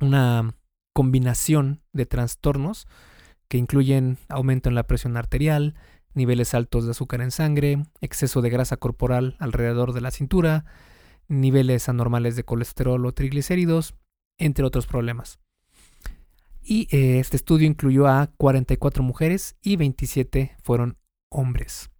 una 0.00 0.54
combinación 0.92 1.82
de 1.92 2.06
trastornos 2.06 2.86
que 3.48 3.58
incluyen 3.58 4.18
aumento 4.28 4.68
en 4.68 4.76
la 4.76 4.86
presión 4.86 5.16
arterial, 5.16 5.74
niveles 6.14 6.54
altos 6.54 6.84
de 6.84 6.92
azúcar 6.92 7.20
en 7.22 7.32
sangre, 7.32 7.82
exceso 8.00 8.40
de 8.40 8.50
grasa 8.50 8.76
corporal 8.76 9.36
alrededor 9.40 9.92
de 9.92 10.00
la 10.00 10.12
cintura, 10.12 10.64
niveles 11.26 11.88
anormales 11.88 12.36
de 12.36 12.44
colesterol 12.44 13.04
o 13.04 13.12
triglicéridos, 13.12 13.94
entre 14.38 14.64
otros 14.64 14.86
problemas. 14.86 15.40
Y 16.62 16.86
eh, 16.94 17.18
este 17.18 17.36
estudio 17.36 17.66
incluyó 17.66 18.06
a 18.06 18.28
44 18.36 19.02
mujeres 19.02 19.56
y 19.60 19.76
27 19.76 20.56
fueron 20.62 20.96
hombres. 21.30 21.90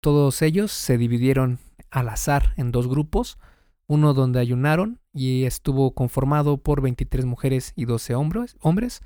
Todos 0.00 0.42
ellos 0.42 0.70
se 0.70 0.98
dividieron 0.98 1.58
al 1.90 2.08
azar 2.08 2.54
en 2.56 2.72
dos 2.72 2.88
grupos, 2.88 3.38
uno 3.86 4.14
donde 4.14 4.40
ayunaron 4.40 5.00
y 5.12 5.44
estuvo 5.44 5.94
conformado 5.94 6.58
por 6.58 6.80
23 6.80 7.24
mujeres 7.24 7.72
y 7.74 7.86
12 7.86 8.14
hombres, 8.14 8.56
hombres, 8.60 9.00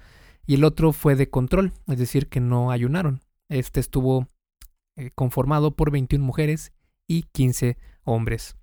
y 0.46 0.54
el 0.54 0.64
otro 0.64 0.92
fue 0.92 1.14
de 1.14 1.30
control, 1.30 1.72
es 1.86 1.98
decir, 1.98 2.28
que 2.28 2.40
no 2.40 2.70
ayunaron. 2.70 3.20
Este 3.48 3.80
estuvo 3.80 4.28
eh, 4.96 5.10
conformado 5.14 5.76
por 5.76 5.90
21 5.90 6.24
mujeres 6.24 6.72
y 7.06 7.22
15 7.32 7.76
hombres. 8.04 8.56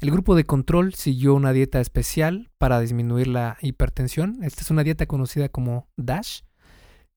El 0.00 0.10
grupo 0.10 0.34
de 0.34 0.44
control 0.44 0.94
siguió 0.94 1.34
una 1.34 1.52
dieta 1.52 1.80
especial 1.80 2.50
para 2.58 2.80
disminuir 2.80 3.28
la 3.28 3.56
hipertensión. 3.60 4.42
Esta 4.42 4.62
es 4.62 4.70
una 4.70 4.82
dieta 4.84 5.06
conocida 5.06 5.48
como 5.48 5.88
DASH 5.96 6.42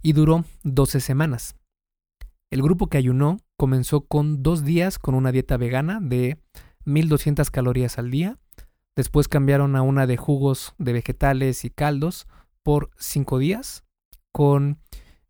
y 0.01 0.13
duró 0.13 0.45
12 0.63 0.99
semanas. 0.99 1.55
El 2.49 2.61
grupo 2.61 2.87
que 2.87 2.97
ayunó 2.97 3.37
comenzó 3.57 4.01
con 4.01 4.43
dos 4.43 4.63
días 4.63 4.99
con 4.99 5.15
una 5.15 5.31
dieta 5.31 5.57
vegana 5.57 5.99
de 6.01 6.37
1200 6.85 7.51
calorías 7.51 7.97
al 7.97 8.11
día. 8.11 8.37
Después 8.95 9.27
cambiaron 9.27 9.75
a 9.75 9.81
una 9.81 10.07
de 10.07 10.17
jugos 10.17 10.73
de 10.77 10.93
vegetales 10.93 11.65
y 11.65 11.69
caldos 11.69 12.27
por 12.63 12.91
5 12.97 13.39
días 13.39 13.83
con 14.31 14.79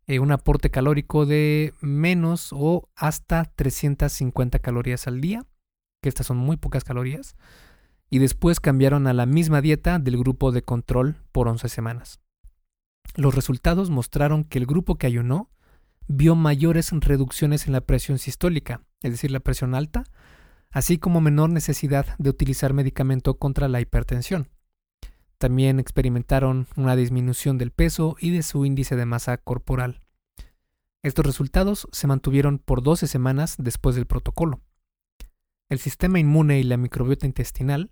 eh, 0.06 0.20
un 0.20 0.30
aporte 0.32 0.70
calórico 0.70 1.26
de 1.26 1.72
menos 1.80 2.50
o 2.52 2.88
hasta 2.94 3.44
350 3.44 4.58
calorías 4.60 5.06
al 5.06 5.20
día 5.20 5.46
que 6.06 6.08
estas 6.08 6.28
son 6.28 6.36
muy 6.36 6.56
pocas 6.56 6.84
calorías, 6.84 7.36
y 8.10 8.20
después 8.20 8.60
cambiaron 8.60 9.08
a 9.08 9.12
la 9.12 9.26
misma 9.26 9.60
dieta 9.60 9.98
del 9.98 10.16
grupo 10.16 10.52
de 10.52 10.62
control 10.62 11.16
por 11.32 11.48
11 11.48 11.68
semanas. 11.68 12.20
Los 13.16 13.34
resultados 13.34 13.90
mostraron 13.90 14.44
que 14.44 14.58
el 14.58 14.66
grupo 14.66 14.98
que 14.98 15.08
ayunó 15.08 15.50
vio 16.08 16.34
mayores 16.34 16.90
reducciones 16.92 17.66
en 17.66 17.72
la 17.72 17.80
presión 17.80 18.18
sistólica, 18.18 18.82
es 19.02 19.12
decir, 19.12 19.30
la 19.30 19.40
presión 19.40 19.74
alta, 19.74 20.04
así 20.70 20.98
como 20.98 21.20
menor 21.20 21.50
necesidad 21.50 22.16
de 22.18 22.30
utilizar 22.30 22.72
medicamento 22.72 23.38
contra 23.38 23.68
la 23.68 23.80
hipertensión. 23.80 24.48
También 25.38 25.78
experimentaron 25.78 26.66
una 26.76 26.96
disminución 26.96 27.58
del 27.58 27.70
peso 27.70 28.16
y 28.20 28.30
de 28.30 28.42
su 28.42 28.64
índice 28.64 28.96
de 28.96 29.06
masa 29.06 29.36
corporal. 29.36 30.00
Estos 31.02 31.26
resultados 31.26 31.88
se 31.92 32.06
mantuvieron 32.06 32.58
por 32.58 32.82
12 32.82 33.06
semanas 33.06 33.56
después 33.58 33.94
del 33.96 34.06
protocolo. 34.06 34.60
El 35.68 35.78
sistema 35.78 36.18
inmune 36.18 36.58
y 36.58 36.62
la 36.62 36.76
microbiota 36.76 37.26
intestinal 37.26 37.90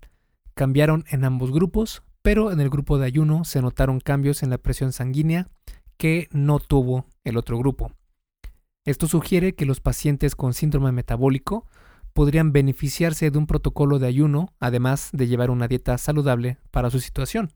cambiaron 0.53 1.05
en 1.09 1.23
ambos 1.23 1.51
grupos, 1.51 2.03
pero 2.21 2.51
en 2.51 2.59
el 2.59 2.69
grupo 2.69 2.97
de 2.97 3.05
ayuno 3.05 3.43
se 3.43 3.61
notaron 3.61 3.99
cambios 3.99 4.41
en 4.41 4.49
la 4.49 4.57
presión 4.57 4.91
sanguínea 4.91 5.49
que 5.97 6.27
no 6.31 6.59
tuvo 6.59 7.05
el 7.23 7.37
otro 7.37 7.57
grupo. 7.57 7.91
Esto 8.85 9.07
sugiere 9.07 9.55
que 9.55 9.65
los 9.65 9.79
pacientes 9.79 10.35
con 10.35 10.53
síndrome 10.53 10.91
metabólico 10.91 11.67
podrían 12.13 12.53
beneficiarse 12.53 13.31
de 13.31 13.37
un 13.37 13.47
protocolo 13.47 13.97
de 13.97 14.07
ayuno, 14.07 14.53
además 14.59 15.09
de 15.11 15.27
llevar 15.27 15.49
una 15.49 15.67
dieta 15.67 15.97
saludable 15.97 16.59
para 16.71 16.91
su 16.91 16.99
situación. 16.99 17.51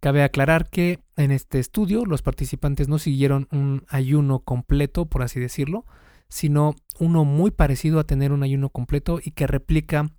Cabe 0.00 0.22
aclarar 0.22 0.68
que 0.68 0.98
en 1.16 1.30
este 1.30 1.60
estudio 1.60 2.04
los 2.06 2.22
participantes 2.22 2.88
no 2.88 2.98
siguieron 2.98 3.46
un 3.52 3.84
ayuno 3.88 4.40
completo, 4.40 5.06
por 5.06 5.22
así 5.22 5.38
decirlo, 5.38 5.84
sino 6.28 6.74
uno 6.98 7.24
muy 7.24 7.50
parecido 7.50 8.00
a 8.00 8.04
tener 8.04 8.32
un 8.32 8.42
ayuno 8.42 8.70
completo 8.70 9.20
y 9.22 9.32
que 9.32 9.46
replica 9.46 10.10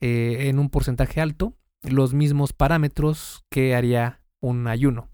eh, 0.00 0.48
en 0.48 0.58
un 0.58 0.68
porcentaje 0.68 1.20
alto 1.20 1.54
los 1.82 2.12
mismos 2.12 2.52
parámetros 2.52 3.44
que 3.48 3.74
haría 3.74 4.20
un 4.40 4.66
ayuno. 4.66 5.08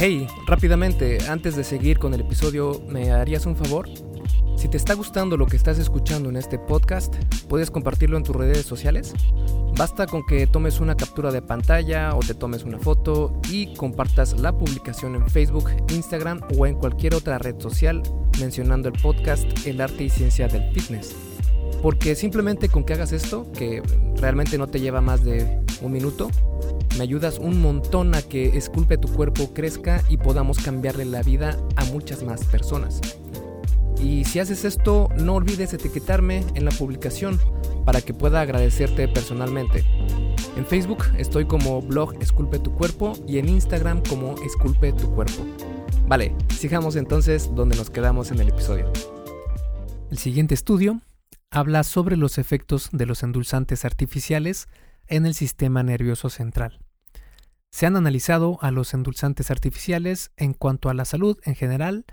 Hey, 0.00 0.28
rápidamente, 0.46 1.18
antes 1.28 1.56
de 1.56 1.64
seguir 1.64 1.98
con 1.98 2.14
el 2.14 2.20
episodio, 2.20 2.80
¿me 2.86 3.10
harías 3.10 3.46
un 3.46 3.56
favor? 3.56 3.88
Si 4.56 4.68
te 4.68 4.76
está 4.76 4.94
gustando 4.94 5.36
lo 5.36 5.46
que 5.46 5.56
estás 5.56 5.76
escuchando 5.80 6.28
en 6.28 6.36
este 6.36 6.56
podcast, 6.56 7.16
¿puedes 7.48 7.72
compartirlo 7.72 8.16
en 8.16 8.22
tus 8.22 8.36
redes 8.36 8.64
sociales? 8.64 9.12
Basta 9.76 10.06
con 10.06 10.24
que 10.24 10.46
tomes 10.46 10.78
una 10.78 10.96
captura 10.96 11.32
de 11.32 11.42
pantalla 11.42 12.14
o 12.14 12.20
te 12.20 12.34
tomes 12.34 12.62
una 12.62 12.78
foto 12.78 13.40
y 13.50 13.74
compartas 13.74 14.38
la 14.38 14.56
publicación 14.56 15.16
en 15.16 15.28
Facebook, 15.28 15.68
Instagram 15.90 16.42
o 16.56 16.64
en 16.68 16.76
cualquier 16.76 17.16
otra 17.16 17.38
red 17.38 17.58
social 17.58 18.00
mencionando 18.38 18.88
el 18.88 19.00
podcast 19.02 19.66
El 19.66 19.80
arte 19.80 20.04
y 20.04 20.10
ciencia 20.10 20.46
del 20.46 20.72
fitness. 20.74 21.27
Porque 21.82 22.14
simplemente 22.14 22.68
con 22.68 22.84
que 22.84 22.94
hagas 22.94 23.12
esto, 23.12 23.50
que 23.52 23.82
realmente 24.16 24.58
no 24.58 24.66
te 24.66 24.80
lleva 24.80 25.00
más 25.00 25.24
de 25.24 25.60
un 25.80 25.92
minuto, 25.92 26.30
me 26.96 27.04
ayudas 27.04 27.38
un 27.38 27.60
montón 27.60 28.14
a 28.14 28.22
que 28.22 28.56
Esculpe 28.56 28.98
tu 28.98 29.08
cuerpo 29.08 29.54
crezca 29.54 30.02
y 30.08 30.16
podamos 30.16 30.58
cambiarle 30.58 31.04
la 31.04 31.22
vida 31.22 31.56
a 31.76 31.84
muchas 31.86 32.22
más 32.22 32.44
personas. 32.44 33.00
Y 34.02 34.24
si 34.24 34.38
haces 34.38 34.64
esto, 34.64 35.08
no 35.16 35.34
olvides 35.34 35.72
etiquetarme 35.72 36.44
en 36.54 36.64
la 36.64 36.70
publicación 36.70 37.40
para 37.84 38.00
que 38.00 38.14
pueda 38.14 38.40
agradecerte 38.40 39.08
personalmente. 39.08 39.84
En 40.56 40.66
Facebook 40.66 41.04
estoy 41.16 41.46
como 41.46 41.80
blog 41.82 42.14
Esculpe 42.20 42.58
tu 42.58 42.72
cuerpo 42.72 43.12
y 43.26 43.38
en 43.38 43.48
Instagram 43.48 44.02
como 44.08 44.34
Esculpe 44.44 44.92
tu 44.92 45.10
cuerpo. 45.14 45.44
Vale, 46.06 46.34
sigamos 46.56 46.96
entonces 46.96 47.50
donde 47.54 47.76
nos 47.76 47.90
quedamos 47.90 48.30
en 48.30 48.40
el 48.40 48.48
episodio. 48.48 48.90
El 50.10 50.18
siguiente 50.18 50.54
estudio 50.54 51.00
habla 51.50 51.82
sobre 51.82 52.16
los 52.16 52.38
efectos 52.38 52.90
de 52.92 53.06
los 53.06 53.22
endulzantes 53.22 53.84
artificiales 53.84 54.68
en 55.06 55.26
el 55.26 55.34
sistema 55.34 55.82
nervioso 55.82 56.30
central. 56.30 56.80
Se 57.70 57.86
han 57.86 57.96
analizado 57.96 58.58
a 58.62 58.70
los 58.70 58.94
endulzantes 58.94 59.50
artificiales 59.50 60.30
en 60.36 60.54
cuanto 60.54 60.88
a 60.88 60.94
la 60.94 61.04
salud 61.04 61.38
en 61.44 61.54
general 61.54 62.04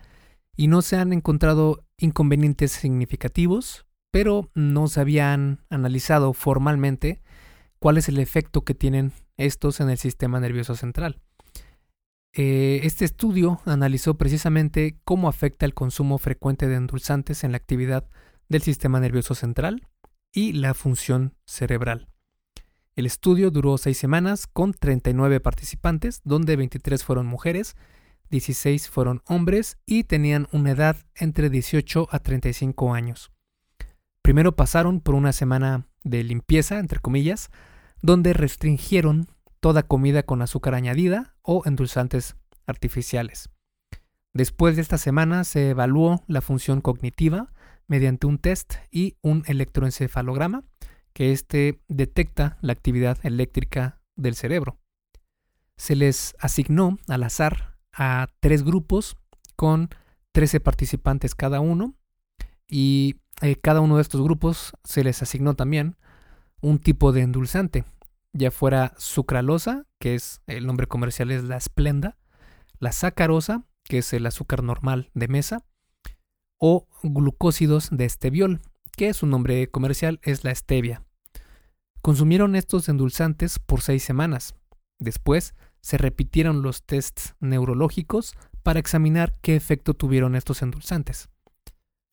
y 0.55 0.67
no 0.67 0.81
se 0.81 0.97
han 0.97 1.13
encontrado 1.13 1.85
inconvenientes 1.97 2.71
significativos, 2.71 3.85
pero 4.11 4.49
no 4.53 4.87
se 4.87 5.01
habían 5.01 5.61
analizado 5.69 6.33
formalmente 6.33 7.21
cuál 7.79 7.97
es 7.97 8.07
el 8.09 8.19
efecto 8.19 8.63
que 8.63 8.73
tienen 8.73 9.11
estos 9.37 9.79
en 9.79 9.89
el 9.89 9.97
sistema 9.97 10.39
nervioso 10.39 10.75
central. 10.75 11.21
Eh, 12.33 12.81
este 12.83 13.05
estudio 13.05 13.61
analizó 13.65 14.17
precisamente 14.17 14.97
cómo 15.05 15.29
afecta 15.29 15.65
el 15.65 15.73
consumo 15.73 16.17
frecuente 16.17 16.67
de 16.67 16.75
endulzantes 16.75 17.45
en 17.45 17.51
la 17.51 17.57
actividad 17.57 18.09
del 18.49 18.61
sistema 18.61 18.99
nervioso 18.99 19.35
central 19.35 19.87
y 20.31 20.53
la 20.53 20.73
función 20.73 21.33
cerebral. 21.45 22.07
El 22.95 23.05
estudio 23.05 23.51
duró 23.51 23.77
seis 23.77 23.97
semanas 23.97 24.47
con 24.47 24.73
39 24.73 25.39
participantes, 25.39 26.21
donde 26.23 26.55
23 26.55 27.03
fueron 27.03 27.25
mujeres, 27.25 27.75
16 28.29 28.89
fueron 28.89 29.21
hombres 29.27 29.77
y 29.85 30.05
tenían 30.05 30.47
una 30.51 30.71
edad 30.71 30.97
entre 31.15 31.49
18 31.49 32.07
a 32.09 32.19
35 32.19 32.93
años. 32.93 33.31
Primero 34.21 34.55
pasaron 34.55 35.01
por 35.01 35.15
una 35.15 35.33
semana 35.33 35.87
de 36.03 36.23
limpieza, 36.23 36.79
entre 36.79 36.99
comillas, 36.99 37.49
donde 38.01 38.33
restringieron 38.33 39.27
toda 39.59 39.83
comida 39.83 40.23
con 40.23 40.41
azúcar 40.41 40.73
añadida 40.73 41.35
o 41.41 41.63
endulzantes 41.65 42.35
artificiales. 42.65 43.49
Después 44.33 44.75
de 44.75 44.81
esta 44.81 44.97
semana 44.97 45.43
se 45.43 45.69
evaluó 45.69 46.23
la 46.27 46.41
función 46.41 46.81
cognitiva 46.81 47.53
mediante 47.87 48.27
un 48.27 48.37
test 48.37 48.75
y 48.91 49.15
un 49.21 49.43
electroencefalograma 49.47 50.63
que 51.13 51.31
éste 51.31 51.81
detecta 51.87 52.57
la 52.61 52.73
actividad 52.73 53.17
eléctrica 53.23 54.01
del 54.15 54.35
cerebro. 54.35 54.77
Se 55.77 55.95
les 55.95 56.35
asignó 56.39 56.97
al 57.07 57.23
azar 57.23 57.77
a 57.93 58.27
tres 58.39 58.63
grupos 58.63 59.17
con 59.55 59.89
13 60.33 60.59
participantes 60.59 61.35
cada 61.35 61.61
uno 61.61 61.95
y 62.67 63.15
eh, 63.41 63.55
cada 63.55 63.81
uno 63.81 63.95
de 63.95 64.01
estos 64.01 64.21
grupos 64.21 64.73
se 64.83 65.03
les 65.03 65.21
asignó 65.21 65.55
también 65.55 65.95
un 66.61 66.79
tipo 66.79 67.11
de 67.11 67.21
endulzante, 67.21 67.83
ya 68.33 68.51
fuera 68.51 68.93
sucralosa, 68.97 69.85
que 69.99 70.15
es 70.15 70.41
el 70.47 70.65
nombre 70.65 70.87
comercial 70.87 71.31
es 71.31 71.43
la 71.43 71.57
esplenda, 71.57 72.17
la 72.79 72.91
sacarosa, 72.91 73.63
que 73.83 73.99
es 73.99 74.13
el 74.13 74.25
azúcar 74.25 74.63
normal 74.63 75.09
de 75.13 75.27
mesa, 75.27 75.63
o 76.67 76.87
glucósidos 77.03 77.89
de 77.91 78.05
esteviol, 78.05 78.59
que 78.97 79.13
su 79.13 79.27
nombre 79.27 79.69
comercial 79.69 80.19
es 80.23 80.43
la 80.43 80.55
stevia. 80.55 81.03
Consumieron 82.01 82.55
estos 82.55 82.89
endulzantes 82.89 83.59
por 83.59 83.81
seis 83.81 84.01
semanas. 84.01 84.55
Después 84.97 85.53
se 85.81 85.99
repitieron 85.99 86.63
los 86.63 86.83
tests 86.83 87.35
neurológicos 87.39 88.33
para 88.63 88.79
examinar 88.79 89.37
qué 89.43 89.55
efecto 89.55 89.93
tuvieron 89.93 90.35
estos 90.35 90.63
endulzantes. 90.63 91.29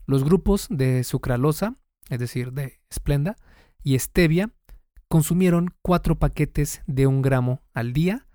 Los 0.04 0.22
grupos 0.22 0.66
de 0.68 1.02
sucralosa, 1.02 1.76
es 2.10 2.18
decir, 2.18 2.52
de 2.52 2.78
esplenda, 2.90 3.36
y 3.82 3.98
stevia 3.98 4.50
consumieron 5.08 5.74
cuatro 5.80 6.18
paquetes 6.18 6.82
de 6.86 7.06
un 7.06 7.22
gramo 7.22 7.62
al 7.72 7.94
día 7.94 8.26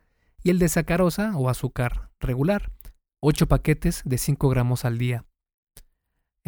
y 0.41 0.49
el 0.49 0.57
de 0.57 0.67
sacarosa 0.67 1.37
o 1.37 1.47
azúcar 1.47 2.09
regular, 2.19 2.71
ocho 3.19 3.47
paquetes 3.47 4.01
de 4.03 4.17
5 4.17 4.49
gramos 4.49 4.83
al 4.83 4.97
día. 4.97 5.27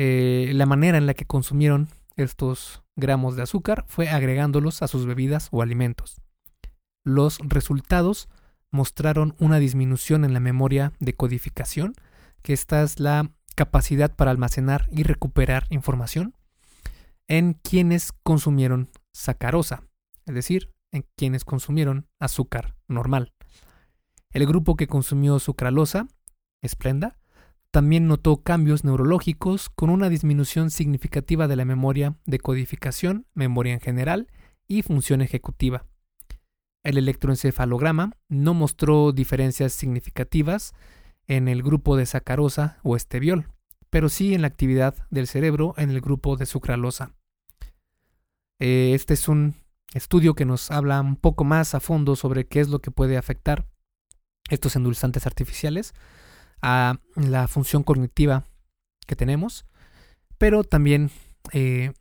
Eh, 0.01 0.53
la 0.53 0.65
manera 0.65 0.97
en 0.97 1.07
la 1.07 1.13
que 1.13 1.25
consumieron 1.25 1.89
estos 2.15 2.83
gramos 2.95 3.35
de 3.35 3.41
azúcar 3.41 3.83
fue 3.89 4.07
agregándolos 4.07 4.81
a 4.81 4.87
sus 4.87 5.05
bebidas 5.05 5.49
o 5.51 5.61
alimentos. 5.61 6.21
Los 7.03 7.39
resultados 7.39 8.29
mostraron 8.71 9.35
una 9.39 9.59
disminución 9.59 10.23
en 10.23 10.31
la 10.31 10.39
memoria 10.39 10.93
de 11.01 11.15
codificación, 11.15 11.95
que 12.41 12.53
esta 12.53 12.81
es 12.81 13.01
la 13.01 13.29
capacidad 13.55 14.15
para 14.15 14.31
almacenar 14.31 14.87
y 14.89 15.03
recuperar 15.03 15.65
información, 15.69 16.33
en 17.27 17.55
quienes 17.55 18.13
consumieron 18.23 18.89
sacarosa, 19.11 19.83
es 20.25 20.33
decir, 20.33 20.71
en 20.93 21.03
quienes 21.17 21.43
consumieron 21.43 22.07
azúcar 22.19 22.77
normal. 22.87 23.33
El 24.31 24.47
grupo 24.47 24.77
que 24.77 24.87
consumió 24.87 25.39
sucralosa, 25.39 26.07
esplenda, 26.61 27.18
también 27.71 28.07
notó 28.07 28.37
cambios 28.37 28.83
neurológicos 28.83 29.69
con 29.69 29.89
una 29.89 30.09
disminución 30.09 30.71
significativa 30.71 31.47
de 31.47 31.55
la 31.55 31.65
memoria 31.65 32.15
de 32.25 32.39
codificación, 32.39 33.27
memoria 33.33 33.73
en 33.73 33.79
general 33.79 34.27
y 34.67 34.81
función 34.81 35.21
ejecutiva. 35.21 35.85
El 36.83 36.97
electroencefalograma 36.97 38.13
no 38.29 38.53
mostró 38.53 39.11
diferencias 39.11 39.73
significativas 39.73 40.73
en 41.27 41.47
el 41.47 41.61
grupo 41.61 41.95
de 41.95 42.05
sacarosa 42.05 42.79
o 42.83 42.95
esteviol, 42.95 43.47
pero 43.89 44.09
sí 44.09 44.33
en 44.33 44.41
la 44.41 44.47
actividad 44.47 44.95
del 45.09 45.27
cerebro 45.27 45.75
en 45.77 45.91
el 45.91 46.01
grupo 46.01 46.37
de 46.37 46.45
sucralosa. 46.45 47.13
Eh, 48.59 48.93
este 48.93 49.13
es 49.13 49.27
un 49.27 49.55
estudio 49.93 50.33
que 50.33 50.45
nos 50.45 50.71
habla 50.71 50.99
un 51.01 51.15
poco 51.15 51.43
más 51.43 51.75
a 51.75 51.79
fondo 51.79 52.15
sobre 52.15 52.47
qué 52.47 52.61
es 52.61 52.69
lo 52.69 52.79
que 52.79 52.91
puede 52.91 53.17
afectar 53.17 53.67
estos 54.49 54.75
endulzantes 54.75 55.27
artificiales 55.27 55.93
a 56.61 56.99
la 57.15 57.47
función 57.47 57.83
cognitiva 57.83 58.45
que 59.07 59.15
tenemos, 59.15 59.65
pero 60.37 60.63
también 60.63 61.11
eh, 61.51 61.93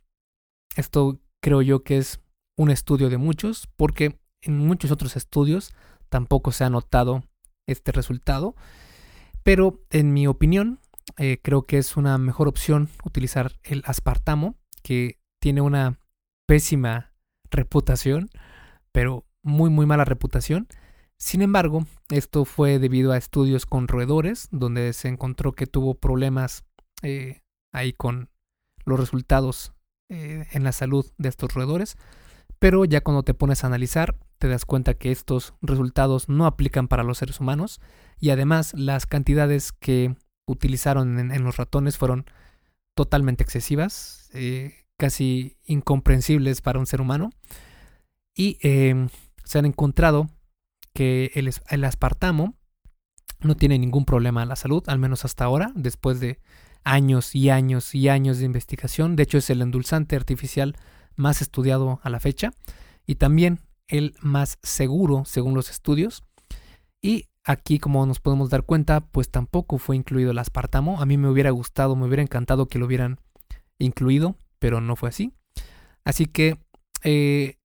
esto 0.75 1.19
creo 1.41 1.61
yo 1.61 1.83
que 1.83 1.97
es 1.97 2.19
un 2.57 2.71
estudio 2.71 3.09
de 3.09 3.17
muchos, 3.17 3.67
porque 3.77 4.19
en 4.41 4.57
muchos 4.57 4.91
otros 4.91 5.15
estudios 5.15 5.73
tampoco 6.09 6.51
se 6.51 6.63
ha 6.63 6.69
notado 6.69 7.23
este 7.67 7.91
resultado, 7.91 8.55
pero 9.43 9.81
en 9.89 10.13
mi 10.13 10.27
opinión 10.27 10.79
eh, 11.17 11.39
creo 11.41 11.63
que 11.63 11.77
es 11.77 11.97
una 11.97 12.17
mejor 12.17 12.47
opción 12.47 12.89
utilizar 13.03 13.53
el 13.63 13.83
aspartamo, 13.85 14.55
que 14.83 15.19
tiene 15.39 15.61
una 15.61 15.99
pésima 16.47 17.13
reputación, 17.49 18.29
pero 18.91 19.25
muy 19.41 19.69
muy 19.69 19.85
mala 19.85 20.05
reputación, 20.05 20.67
sin 21.19 21.41
embargo, 21.41 21.85
esto 22.09 22.45
fue 22.45 22.79
debido 22.79 23.11
a 23.11 23.17
estudios 23.17 23.65
con 23.65 23.89
roedores, 23.89 24.47
donde 24.51 24.93
se 24.93 25.09
encontró 25.09 25.51
que 25.51 25.67
tuvo 25.67 25.95
problemas 25.95 26.63
eh, 27.03 27.41
ahí 27.73 27.91
con 27.91 28.29
los 28.85 28.97
resultados 28.97 29.73
eh, 30.07 30.47
en 30.53 30.63
la 30.63 30.71
salud 30.71 31.05
de 31.17 31.27
estos 31.27 31.53
roedores. 31.53 31.97
Pero 32.57 32.85
ya 32.85 33.01
cuando 33.01 33.23
te 33.23 33.33
pones 33.33 33.63
a 33.63 33.67
analizar, 33.67 34.17
te 34.37 34.47
das 34.47 34.63
cuenta 34.63 34.93
que 34.93 35.11
estos 35.11 35.53
resultados 35.61 36.29
no 36.29 36.45
aplican 36.45 36.87
para 36.87 37.03
los 37.03 37.17
seres 37.17 37.41
humanos 37.41 37.81
y 38.17 38.29
además 38.29 38.73
las 38.73 39.05
cantidades 39.05 39.73
que 39.73 40.15
utilizaron 40.47 41.19
en, 41.19 41.43
los 41.43 41.57
ratones 41.57 41.97
fueron 41.97 42.25
totalmente 42.95 43.43
excesivas, 43.43 44.29
eh, 44.33 44.85
casi 44.97 45.57
incomprensibles 45.65 46.61
para 46.61 46.79
un 46.79 46.85
ser 46.85 47.01
humano. 47.01 47.29
Y 48.33 48.57
se 49.43 49.59
han 49.59 49.65
encontrado 49.65 50.29
que 50.93 51.31
el, 51.35 51.53
el 51.69 51.83
aspartamo 51.83 52.55
no 53.41 53.55
tiene 53.55 53.79
ningún 53.79 54.05
problema 54.05 54.41
a 54.41 54.45
la 54.45 54.55
salud, 54.55 54.83
al 54.87 54.99
menos 54.99 55.25
hasta 55.25 55.45
ahora, 55.45 55.71
después 55.75 56.19
de 56.19 56.39
años 56.83 57.35
y 57.35 57.49
años 57.49 57.95
y 57.95 58.09
años 58.09 58.39
de 58.39 58.45
investigación. 58.45 59.15
De 59.15 59.23
hecho, 59.23 59.37
es 59.37 59.49
el 59.49 59.61
endulzante 59.61 60.15
artificial 60.15 60.75
más 61.15 61.41
estudiado 61.41 61.99
a 62.03 62.09
la 62.09 62.19
fecha 62.19 62.51
y 63.05 63.15
también 63.15 63.59
el 63.87 64.15
más 64.21 64.59
seguro 64.63 65.23
según 65.25 65.53
los 65.53 65.69
estudios. 65.69 66.23
Y 67.01 67.25
aquí, 67.43 67.79
como 67.79 68.05
nos 68.05 68.19
podemos 68.19 68.49
dar 68.49 68.63
cuenta, 68.63 69.01
pues 69.01 69.29
tampoco 69.31 69.77
fue 69.77 69.95
incluido 69.95 70.31
el 70.31 70.39
aspartamo. 70.39 71.01
A 71.01 71.05
mí 71.05 71.17
me 71.17 71.29
hubiera 71.29 71.51
gustado, 71.51 71.95
me 71.95 72.05
hubiera 72.05 72.23
encantado 72.23 72.67
que 72.67 72.79
lo 72.79 72.85
hubieran 72.85 73.19
incluido, 73.77 74.35
pero 74.59 74.81
no 74.81 74.95
fue 74.95 75.09
así. 75.09 75.33
Así 76.03 76.25
que, 76.25 76.57
eh, 77.03 77.57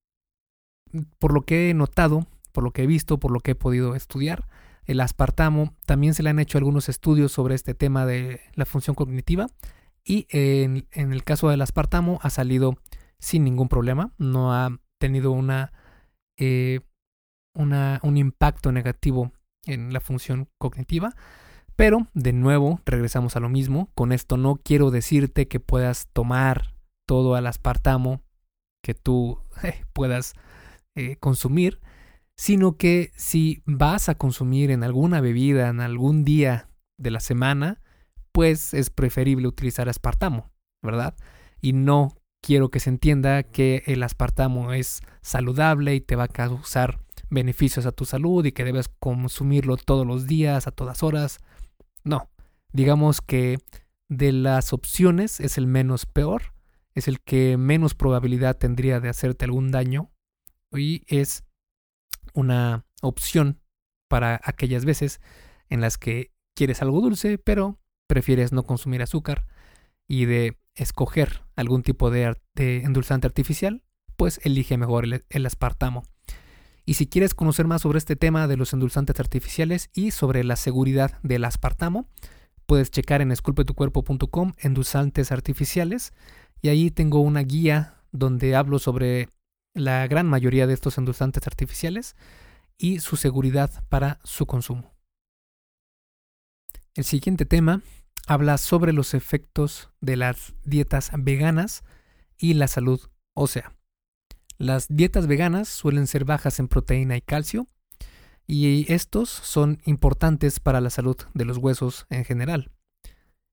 por 1.19 1.33
lo 1.33 1.41
que 1.41 1.69
he 1.69 1.73
notado, 1.73 2.27
por 2.55 2.63
lo 2.63 2.71
que 2.71 2.83
he 2.83 2.87
visto, 2.87 3.19
por 3.19 3.31
lo 3.31 3.41
que 3.41 3.51
he 3.51 3.55
podido 3.55 3.93
estudiar, 3.93 4.47
el 4.85 5.01
aspartamo, 5.01 5.75
también 5.85 6.13
se 6.13 6.23
le 6.23 6.29
han 6.29 6.39
hecho 6.39 6.57
algunos 6.57 6.89
estudios 6.89 7.31
sobre 7.31 7.53
este 7.53 7.73
tema 7.73 8.05
de 8.05 8.41
la 8.53 8.65
función 8.65 8.95
cognitiva 8.95 9.47
y 10.03 10.27
en, 10.29 10.87
el 10.93 11.23
caso 11.23 11.49
del 11.49 11.61
aspartamo 11.61 12.19
ha 12.21 12.29
salido 12.29 12.77
sin 13.19 13.43
ningún 13.43 13.67
problema, 13.67 14.13
no 14.17 14.53
ha 14.53 14.79
tenido 14.99 15.35
eh, 16.37 16.79
una, 17.53 17.99
un 18.03 18.17
impacto 18.17 18.71
negativo 18.71 19.33
en 19.65 19.91
la 19.91 19.99
función 19.99 20.47
cognitiva. 20.57 21.15
Pero, 21.75 22.07
de 22.13 22.31
nuevo, 22.31 22.79
regresamos 22.85 23.35
a 23.35 23.41
lo 23.41 23.49
mismo. 23.49 23.91
Con 23.95 24.13
esto 24.13 24.37
no 24.37 24.55
quiero 24.63 24.91
decirte 24.91 25.47
que 25.47 25.59
puedas 25.59 26.07
tomar 26.13 26.75
todo 27.05 27.37
el 27.37 27.47
aspartamo 27.47 28.21
que 28.81 28.93
tú 28.93 29.39
eh, 29.63 29.83
puedas 29.91 30.33
eh, 30.95 31.17
consumir 31.17 31.81
sino 32.35 32.77
que 32.77 33.11
si 33.15 33.63
vas 33.65 34.09
a 34.09 34.15
consumir 34.15 34.71
en 34.71 34.83
alguna 34.83 35.21
bebida 35.21 35.69
en 35.69 35.79
algún 35.79 36.23
día 36.25 36.69
de 36.97 37.11
la 37.11 37.19
semana, 37.19 37.81
pues 38.31 38.73
es 38.73 38.89
preferible 38.89 39.47
utilizar 39.47 39.87
aspartamo, 39.87 40.51
¿verdad? 40.81 41.15
Y 41.61 41.73
no 41.73 42.15
quiero 42.41 42.69
que 42.69 42.79
se 42.79 42.89
entienda 42.89 43.43
que 43.43 43.83
el 43.87 44.03
aspartamo 44.03 44.73
es 44.73 45.01
saludable 45.21 45.95
y 45.95 46.01
te 46.01 46.15
va 46.15 46.25
a 46.25 46.27
causar 46.27 46.99
beneficios 47.29 47.85
a 47.85 47.91
tu 47.91 48.05
salud 48.05 48.45
y 48.45 48.51
que 48.51 48.65
debes 48.65 48.89
consumirlo 48.99 49.77
todos 49.77 50.05
los 50.05 50.27
días, 50.27 50.67
a 50.67 50.71
todas 50.71 51.01
horas. 51.01 51.39
No, 52.03 52.29
digamos 52.71 53.21
que 53.21 53.57
de 54.09 54.31
las 54.31 54.73
opciones 54.73 55.39
es 55.39 55.57
el 55.57 55.65
menos 55.65 56.05
peor, 56.05 56.53
es 56.93 57.07
el 57.07 57.19
que 57.21 57.57
menos 57.57 57.95
probabilidad 57.95 58.57
tendría 58.57 58.99
de 58.99 59.09
hacerte 59.09 59.45
algún 59.45 59.71
daño 59.71 60.11
y 60.71 61.01
es 61.07 61.44
una 62.35 62.85
opción 63.01 63.59
para 64.07 64.39
aquellas 64.43 64.85
veces 64.85 65.21
en 65.69 65.81
las 65.81 65.97
que 65.97 66.31
quieres 66.53 66.81
algo 66.81 67.01
dulce, 67.01 67.37
pero 67.37 67.79
prefieres 68.07 68.51
no 68.51 68.63
consumir 68.63 69.01
azúcar 69.01 69.45
y 70.07 70.25
de 70.25 70.57
escoger 70.75 71.43
algún 71.55 71.83
tipo 71.83 72.11
de, 72.11 72.35
endulzante 72.55 73.27
artificial, 73.27 73.83
pues 74.15 74.39
elige 74.43 74.77
mejor 74.77 75.05
el, 75.05 75.25
el, 75.29 75.45
aspartamo. 75.45 76.03
Y 76.85 76.95
si 76.95 77.07
quieres 77.07 77.33
conocer 77.33 77.65
más 77.65 77.81
sobre 77.81 77.97
este 77.97 78.15
tema 78.15 78.47
de 78.47 78.57
los 78.57 78.73
endulzantes 78.73 79.19
artificiales 79.19 79.89
y 79.93 80.11
sobre 80.11 80.43
la 80.43 80.55
seguridad 80.55 81.19
del 81.23 81.45
aspartamo, 81.45 82.07
puedes 82.65 82.91
checar 82.91 83.21
en 83.21 83.31
esculpetucuerpo.com 83.31 84.53
endulzantes 84.59 85.31
artificiales 85.31 86.13
y 86.61 86.69
ahí 86.69 86.91
tengo 86.91 87.19
una 87.21 87.41
guía 87.41 87.95
donde 88.11 88.55
hablo 88.55 88.79
sobre 88.79 89.29
la 89.75 90.07
gran 90.07 90.27
mayoría 90.27 90.65
de 90.65 90.73
estos 90.73 90.97
endulzantes 90.97 91.45
artificiales 91.45 92.15
y 92.77 92.99
su 92.99 93.17
seguridad 93.17 93.83
para 93.89 94.19
su 94.23 94.47
consumo. 94.47 94.95
El 96.95 97.03
siguiente 97.03 97.45
tema 97.45 97.81
habla 98.25 98.57
sobre 98.57 98.93
los 98.93 99.13
efectos 99.13 99.91
de 100.01 100.15
las 100.15 100.55
dietas 100.63 101.11
veganas 101.13 101.83
y 102.37 102.53
la 102.55 102.67
salud 102.67 103.01
ósea. 103.33 103.75
Las 104.57 104.87
dietas 104.87 105.27
veganas 105.27 105.67
suelen 105.67 106.07
ser 106.07 106.23
bajas 106.23 106.59
en 106.59 106.69
proteína 106.69 107.17
y 107.17 107.21
calcio, 107.21 107.67
y 108.47 108.91
estos 108.91 109.29
son 109.29 109.81
importantes 109.85 110.59
para 110.59 110.79
la 110.79 110.89
salud 110.89 111.17
de 111.33 111.45
los 111.45 111.57
huesos 111.57 112.05
en 112.09 112.23
general. 112.23 112.71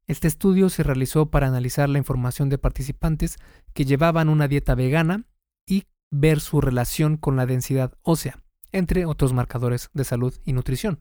Este 0.07 0.29
estudio 0.29 0.69
se 0.69 0.83
realizó 0.83 1.31
para 1.31 1.49
analizar 1.49 1.89
la 1.89 1.99
información 1.99 2.49
de 2.49 2.59
participantes 2.59 3.37
que 3.73 3.85
llevaban 3.85 4.29
una 4.29 4.49
dieta 4.49 4.75
vegana 4.75 5.25
y 5.67 5.87
ver 6.13 6.41
su 6.41 6.61
relación 6.61 7.17
con 7.17 7.37
la 7.37 7.47
densidad 7.47 7.95
ósea, 8.03 8.39
entre 8.71 9.07
otros 9.07 9.33
marcadores 9.33 9.91
de 9.95 10.05
salud 10.05 10.35
y 10.45 10.53
nutrición. 10.53 11.01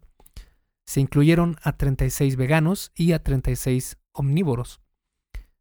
Se 0.86 1.02
incluyeron 1.02 1.58
a 1.62 1.74
36 1.78 2.38
veganos 2.38 2.92
y 2.96 3.12
a 3.12 3.22
36 3.22 3.98
omnívoros. 4.14 4.82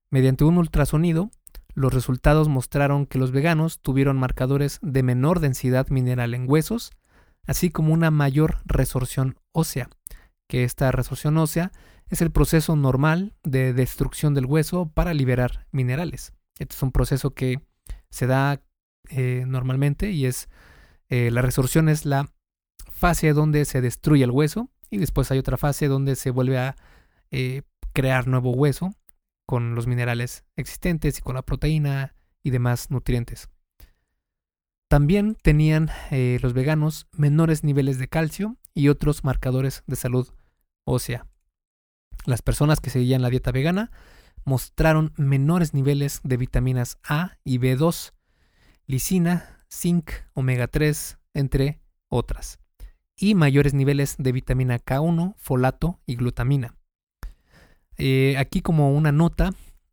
Mediante 0.09 0.45
un 0.45 0.57
ultrasonido, 0.57 1.31
los 1.75 1.93
resultados 1.93 2.49
mostraron 2.49 3.07
que 3.07 3.19
los 3.19 3.33
veganos 3.33 3.81
tuvieron 3.81 4.19
marcadores 4.19 4.79
de 4.83 5.03
menor 5.03 5.41
densidad 5.41 5.89
mineral 5.89 6.35
en 6.35 6.49
huesos, 6.49 6.93
así 7.47 7.71
como 7.71 7.93
una 7.93 8.11
mayor 8.11 8.59
resorción 8.65 9.37
ósea, 9.53 9.89
que 10.49 10.65
esta 10.65 10.91
resorción 10.93 11.37
ósea 11.39 11.73
es 12.09 12.23
el 12.23 12.31
proceso 12.31 12.77
normal 12.77 13.35
de 13.43 13.73
destrucción 13.73 14.35
del 14.35 14.47
hueso 14.47 14.91
para 14.93 15.13
liberar 15.13 15.67
minerales. 15.73 16.33
Este 16.59 16.75
es 16.75 16.83
un 16.83 16.93
proceso 16.93 17.35
que 17.35 17.61
se 18.11 18.27
da 18.27 18.61
eh, 19.09 19.45
normalmente 19.47 20.11
y 20.11 20.27
es 20.27 20.49
eh, 21.09 21.31
la 21.31 21.43
resorción 21.43 21.89
es 21.89 22.05
la 22.05 22.31
fase 22.91 23.33
donde 23.33 23.65
se 23.65 23.81
destruye 23.81 24.25
el 24.25 24.31
hueso 24.31 24.71
y 24.91 24.99
después 24.99 25.31
hay 25.31 25.39
otra 25.39 25.57
fase 25.57 25.89
donde 25.89 26.17
se 26.17 26.31
vuelve 26.31 26.59
a 26.59 26.77
eh, 27.31 27.63
crear 27.93 28.27
nuevo 28.27 28.53
hueso 28.53 28.95
con 29.47 29.75
los 29.75 29.87
minerales 29.87 30.45
existentes 30.57 31.19
y 31.19 31.23
con 31.23 31.35
la 31.35 31.43
proteína 31.43 32.15
y 32.43 32.51
demás 32.51 32.91
nutrientes. 32.91 33.49
También 34.89 35.37
tenían 35.41 35.91
los 36.11 36.53
veganos 36.53 37.07
menores 37.13 37.63
niveles 37.63 37.99
de 37.99 38.09
calcio 38.09 38.57
y 38.75 38.89
otros 38.89 39.23
marcadores 39.23 39.85
de 39.87 39.95
salud 39.95 40.29
ósea. 40.85 41.27
Las 42.27 42.43
personas 42.43 42.81
que 42.81 42.91
seguían 42.91 43.23
la 43.23 43.31
dieta 43.31 43.53
vegana 43.53 43.91
mostraron 44.45 45.13
menores 45.17 45.75
niveles 45.75 46.21
de 46.23 46.37
vitaminas 46.37 46.99
A 47.05 47.39
y 47.45 47.59
B2, 47.59 48.13
lisina, 48.91 49.65
zinc, 49.73 50.11
omega 50.35 50.67
3, 50.67 51.19
entre 51.35 51.81
otras, 52.09 52.59
y 53.17 53.37
mayores 53.37 53.73
niveles 53.73 54.17
de 54.19 54.33
vitamina 54.33 54.81
K1, 54.81 55.35
folato 55.39 56.01
y 56.07 56.17
glutamina. 56.17 56.75
Eh, 57.99 58.35
aquí 58.37 58.63
como 58.63 58.93
una 58.93 59.13
nota, 59.13 59.51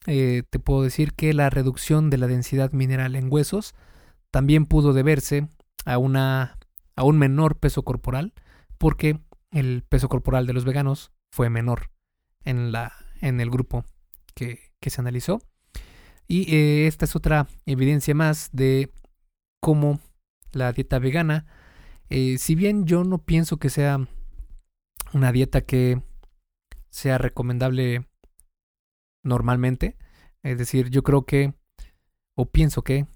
eh, 0.08 0.42
te 0.50 0.58
puedo 0.58 0.82
decir 0.82 1.14
que 1.14 1.34
la 1.36 1.52
reducción 1.52 2.10
de 2.10 2.18
la 2.18 2.26
densidad 2.26 2.72
mineral 2.72 3.16
en 3.16 3.32
huesos 3.32 3.76
también 4.32 4.66
pudo 4.66 4.94
deberse 4.94 5.48
a, 5.86 6.00
una, 6.00 6.58
a 6.96 7.04
un 7.04 7.20
menor 7.20 7.60
peso 7.60 7.84
corporal, 7.84 8.34
porque 8.80 9.20
el 9.52 9.84
peso 9.88 10.10
corporal 10.10 10.48
de 10.48 10.54
los 10.54 10.66
veganos 10.66 11.12
fue 11.32 11.52
menor 11.52 11.92
en, 12.44 12.72
la, 12.72 12.94
en 13.22 13.42
el 13.42 13.52
grupo 13.52 13.86
que, 14.34 14.72
que 14.80 14.90
se 14.90 15.02
analizó. 15.02 15.40
Y 16.28 16.54
eh, 16.54 16.88
esta 16.88 17.06
es 17.06 17.16
otra 17.16 17.48
evidencia 17.66 18.13
más 18.13 18.50
de 18.52 18.92
cómo 19.62 20.00
la 20.52 20.74
dieta 20.74 21.00
vegana, 21.00 21.46
eh, 22.10 22.38
si 22.38 22.56
bien 22.56 22.86
yo 22.86 23.04
no 23.04 23.20
pienso 23.20 23.58
que 23.58 23.70
sea 23.70 24.08
una 25.13 25.32
dieta 25.32 25.62
que 25.62 26.02
sea 26.90 27.18
recomendable 27.18 28.08
normalmente, 29.24 29.98
es 30.44 30.58
decir, 30.58 30.90
yo 30.90 31.04
creo 31.04 31.26
que, 31.26 31.54
o 32.36 32.50
pienso 32.50 32.82
que, 32.82 33.08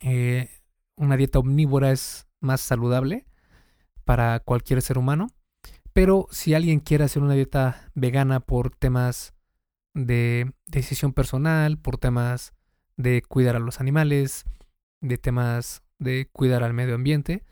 eh, 0.00 0.50
una 0.96 1.16
dieta 1.16 1.38
omnívora 1.38 1.92
es 1.92 2.26
más 2.40 2.60
saludable 2.60 3.26
para 4.04 4.40
cualquier 4.40 4.82
ser 4.82 4.98
humano, 4.98 5.28
pero 5.92 6.26
si 6.30 6.54
alguien 6.54 6.80
quiere 6.80 7.04
hacer 7.04 7.22
una 7.22 7.34
dieta 7.34 7.90
vegana 7.94 8.40
por 8.40 8.70
temas 8.70 9.34
de 9.94 10.52
decisión 10.66 11.12
personal, 11.12 11.78
por 11.78 11.98
temas 11.98 12.52
de 13.00 13.22
cuidar 13.22 13.56
a 13.56 13.60
los 13.60 13.80
animales, 13.80 14.44
de 15.00 15.18
temas 15.18 15.82
de 15.98 16.28
cuidar 16.32 16.62
al 16.62 16.74
medio 16.74 16.94
ambiente. 16.94 17.44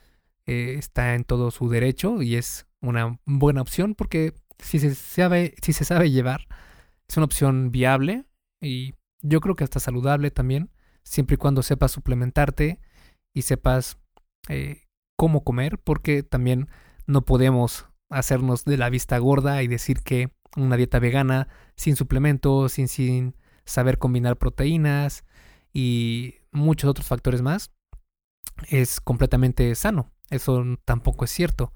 Eh, 0.47 0.77
está 0.79 1.15
en 1.15 1.25
todo 1.25 1.51
su 1.51 1.69
derecho 1.69 2.23
y 2.23 2.37
es 2.37 2.67
una 2.81 3.19
buena 3.27 3.61
opción 3.61 3.95
porque 3.95 4.35
si 4.59 4.79
se, 4.79 4.95
sabe, 4.95 5.55
si 5.63 5.73
se 5.73 5.85
sabe 5.85 6.11
llevar, 6.11 6.47
es 7.09 7.17
una 7.17 7.27
opción 7.27 7.71
viable 7.71 8.25
y 8.61 8.95
yo 9.23 9.41
creo 9.41 9.55
que 9.55 9.65
hasta 9.65 9.81
saludable 9.81 10.31
también, 10.31 10.71
siempre 11.05 11.35
y 11.35 11.39
cuando 11.39 11.63
sepas 11.63 11.93
suplementarte 11.93 12.81
y 13.35 13.43
sepas 13.43 13.99
eh, 14.49 14.87
cómo 15.17 15.45
comer, 15.45 15.79
porque 15.79 16.23
también 16.23 16.69
no 17.07 17.25
podemos 17.25 17.87
hacernos 18.11 18.65
de 18.65 18.77
la 18.77 18.91
vista 18.91 19.19
gorda 19.19 19.63
y 19.63 19.69
decir 19.69 20.03
que 20.03 20.31
una 20.57 20.77
dieta 20.77 20.99
vegana 20.99 21.49
sin 21.77 21.97
suplementos, 21.97 22.73
sin, 22.73 22.89
sin 22.89 23.37
saber 23.65 23.99
combinar 23.99 24.39
proteínas, 24.39 25.25
y 25.73 26.37
muchos 26.53 26.91
otros 26.91 27.07
factores 27.07 27.43
más, 27.43 27.71
es 28.69 29.01
completamente 29.01 29.75
sano. 29.75 30.11
Eso 30.31 30.65
tampoco 30.85 31.25
es 31.25 31.31
cierto. 31.31 31.73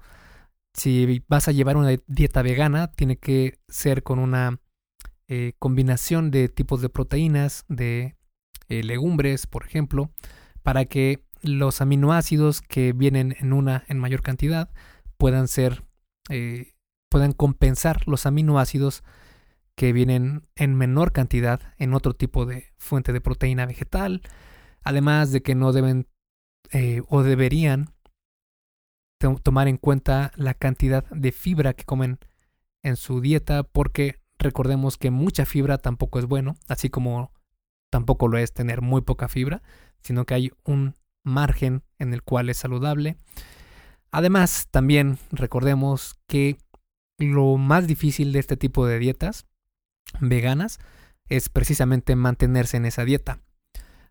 si 0.73 1.23
vas 1.27 1.47
a 1.47 1.51
llevar 1.51 1.77
una 1.77 1.95
dieta 2.07 2.41
vegana, 2.41 2.91
tiene 2.91 3.17
que 3.17 3.59
ser 3.67 4.03
con 4.03 4.19
una 4.19 4.59
eh, 5.27 5.53
combinación 5.59 6.31
de 6.31 6.49
tipos 6.49 6.81
de 6.81 6.89
proteínas, 6.89 7.65
de 7.69 8.15
eh, 8.69 8.83
legumbres, 8.83 9.47
por 9.47 9.65
ejemplo, 9.65 10.11
para 10.63 10.85
que 10.85 11.23
los 11.41 11.81
aminoácidos 11.81 12.61
que 12.61 12.93
vienen 12.93 13.35
en 13.39 13.53
una 13.53 13.83
en 13.87 13.99
mayor 13.99 14.21
cantidad 14.21 14.69
puedan 15.17 15.47
ser 15.47 15.83
eh, 16.29 16.73
puedan 17.09 17.33
compensar 17.33 18.07
los 18.07 18.25
aminoácidos 18.25 19.03
que 19.75 19.93
vienen 19.93 20.47
en 20.55 20.75
menor 20.75 21.11
cantidad 21.11 21.61
en 21.77 21.93
otro 21.93 22.13
tipo 22.13 22.45
de 22.45 22.67
fuente 22.77 23.13
de 23.13 23.21
proteína 23.21 23.65
vegetal, 23.65 24.21
además 24.83 25.31
de 25.31 25.41
que 25.41 25.55
no 25.55 25.71
deben 25.71 26.07
o 27.07 27.23
deberían 27.23 27.93
tomar 29.41 29.67
en 29.67 29.77
cuenta 29.77 30.31
la 30.35 30.53
cantidad 30.53 31.05
de 31.09 31.31
fibra 31.31 31.73
que 31.73 31.85
comen 31.85 32.19
en 32.81 32.95
su 32.97 33.21
dieta 33.21 33.63
porque 33.63 34.19
recordemos 34.37 34.97
que 34.97 35.11
mucha 35.11 35.45
fibra 35.45 35.77
tampoco 35.77 36.19
es 36.19 36.25
bueno, 36.25 36.55
así 36.67 36.89
como 36.89 37.31
tampoco 37.89 38.27
lo 38.27 38.37
es 38.37 38.53
tener 38.53 38.81
muy 38.81 39.01
poca 39.01 39.27
fibra, 39.27 39.61
sino 40.01 40.25
que 40.25 40.33
hay 40.33 40.51
un 40.65 40.95
margen 41.23 41.83
en 41.99 42.13
el 42.13 42.23
cual 42.23 42.49
es 42.49 42.57
saludable. 42.57 43.17
Además, 44.11 44.67
también 44.69 45.17
recordemos 45.31 46.15
que 46.27 46.57
lo 47.17 47.57
más 47.57 47.87
difícil 47.87 48.33
de 48.33 48.39
este 48.39 48.57
tipo 48.57 48.85
de 48.85 48.99
dietas 48.99 49.45
veganas 50.19 50.79
es 51.27 51.49
precisamente 51.49 52.15
mantenerse 52.15 52.77
en 52.77 52.85
esa 52.85 53.05
dieta. 53.05 53.39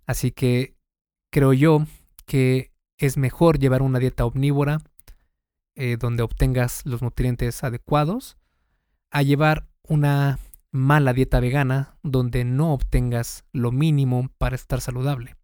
Así 0.07 0.31
que 0.31 0.76
creo 1.31 1.52
yo 1.52 1.87
que 2.26 2.72
es 2.98 3.16
mejor 3.16 3.59
llevar 3.59 3.83
una 3.83 3.98
dieta 3.98 4.24
omnívora 4.24 4.78
eh, 5.74 5.96
donde 5.98 6.22
obtengas 6.22 6.85
los 6.85 7.00
nutrientes 7.00 7.64
adecuados, 7.64 8.37
a 9.11 9.22
llevar 9.22 9.68
una 9.88 10.38
mala 10.70 11.12
dieta 11.12 11.40
vegana 11.40 11.96
donde 12.02 12.44
no 12.44 12.72
obtengas 12.72 13.44
lo 13.52 13.72
mínimo 13.72 14.28
para 14.38 14.57
estar 14.57 14.81
saludable. 14.81 15.37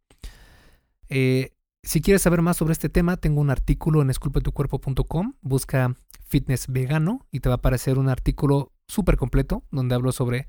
Eh, 1.08 1.52
si 1.82 2.02
quieres 2.02 2.22
saber 2.22 2.42
más 2.42 2.58
sobre 2.58 2.72
este 2.72 2.88
tema, 2.90 3.16
tengo 3.16 3.40
un 3.40 3.50
artículo 3.50 4.02
en 4.02 4.10
esculpetucuerpo.com, 4.10 5.34
busca 5.40 5.94
fitness 6.26 6.66
vegano 6.68 7.26
y 7.30 7.40
te 7.40 7.48
va 7.48 7.54
a 7.54 7.58
aparecer 7.58 7.98
un 7.98 8.10
artículo 8.10 8.72
súper 8.88 9.16
completo 9.16 9.64
donde 9.70 9.94
hablo 9.94 10.12
sobre 10.12 10.48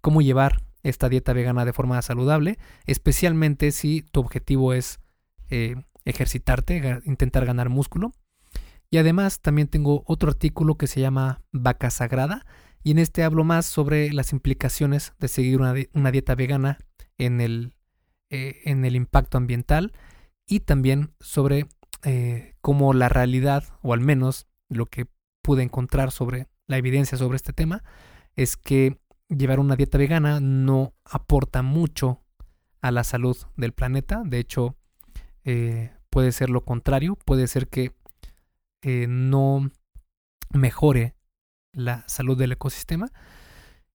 cómo 0.00 0.20
llevar 0.20 0.62
esta 0.82 1.08
dieta 1.08 1.32
vegana 1.32 1.64
de 1.64 1.72
forma 1.72 2.00
saludable, 2.02 2.58
especialmente 2.86 3.72
si 3.72 4.02
tu 4.02 4.20
objetivo 4.20 4.72
es 4.72 5.00
eh, 5.48 5.76
ejercitarte, 6.04 7.00
intentar 7.04 7.44
ganar 7.44 7.68
músculo. 7.68 8.12
Y 8.90 8.98
además 8.98 9.40
también 9.40 9.68
tengo 9.68 10.04
otro 10.06 10.30
artículo 10.30 10.76
que 10.76 10.86
se 10.86 11.00
llama 11.00 11.42
Vaca 11.52 11.90
Sagrada 11.90 12.46
y 12.84 12.92
en 12.92 12.98
este 12.98 13.24
hablo 13.24 13.42
más 13.42 13.66
sobre 13.66 14.12
las 14.12 14.32
implicaciones 14.32 15.12
de 15.18 15.26
seguir 15.26 15.60
una, 15.60 16.10
dieta 16.12 16.36
vegana 16.36 16.78
en 17.18 17.40
el, 17.40 17.74
eh, 18.30 18.60
en 18.64 18.84
el 18.84 18.94
impacto 18.94 19.38
ambiental 19.38 19.92
y 20.46 20.60
también 20.60 21.12
sobre 21.18 21.66
eh, 22.04 22.54
cómo 22.60 22.94
la 22.94 23.08
realidad, 23.08 23.64
o 23.82 23.92
al 23.92 24.00
menos 24.00 24.46
lo 24.68 24.86
que 24.86 25.08
pude 25.42 25.64
encontrar 25.64 26.12
sobre 26.12 26.46
la 26.66 26.76
evidencia 26.76 27.18
sobre 27.18 27.36
este 27.36 27.52
tema, 27.52 27.82
es 28.34 28.56
que 28.56 28.98
llevar 29.28 29.60
una 29.60 29.76
dieta 29.76 29.98
vegana 29.98 30.40
no 30.40 30.94
aporta 31.04 31.62
mucho 31.62 32.22
a 32.80 32.90
la 32.90 33.04
salud 33.04 33.36
del 33.56 33.72
planeta. 33.72 34.22
De 34.24 34.38
hecho, 34.38 34.76
eh, 35.44 35.92
puede 36.10 36.32
ser 36.32 36.50
lo 36.50 36.64
contrario. 36.64 37.16
Puede 37.24 37.46
ser 37.46 37.68
que 37.68 37.92
no 39.08 39.68
mejore 40.50 41.16
la 41.72 42.04
salud 42.06 42.38
del 42.38 42.52
ecosistema. 42.52 43.10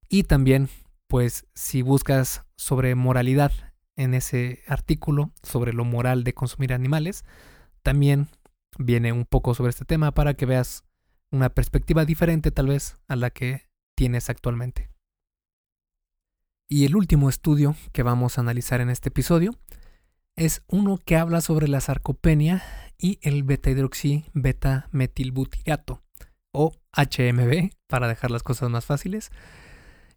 Y 0.10 0.24
también, 0.24 0.70
pues, 1.08 1.46
si 1.56 1.82
buscas 1.82 2.44
sobre 2.58 2.96
moralidad 2.96 3.52
en 3.96 4.14
ese 4.14 4.64
artículo, 4.68 5.32
sobre 5.44 5.72
lo 5.72 5.86
moral 5.86 6.24
de 6.24 6.34
consumir 6.34 6.74
animales, 6.74 7.24
también 7.84 8.28
viene 8.78 9.12
un 9.14 9.26
poco 9.26 9.54
sobre 9.54 9.70
este 9.70 9.86
tema 9.86 10.12
para 10.12 10.34
que 10.34 10.46
veas 10.46 10.84
una 11.32 11.50
perspectiva 11.50 12.06
diferente 12.06 12.52
tal 12.52 12.68
vez 12.68 12.98
a 13.08 13.16
la 13.16 13.30
que 13.30 13.70
tienes 13.96 14.30
actualmente. 14.30 14.90
Y 16.68 16.86
el 16.86 16.96
último 16.96 17.30
estudio 17.30 17.76
que 17.92 18.04
vamos 18.04 18.38
a 18.38 18.42
analizar 18.42 18.82
en 18.82 18.90
este 18.90 19.10
episodio 19.10 19.58
es 20.36 20.64
uno 20.68 20.98
que 21.04 21.18
habla 21.18 21.42
sobre 21.42 21.68
la 21.68 21.82
sarcopenia 21.82 22.64
y 22.98 23.20
el 23.22 23.44
beta-hidroxi 23.44 24.26
beta-metilbutirato 24.34 26.02
o 26.54 26.72
HMB 26.94 27.72
para 27.88 28.08
dejar 28.08 28.32
las 28.32 28.44
cosas 28.44 28.70
más 28.70 28.86
fáciles. 28.86 29.32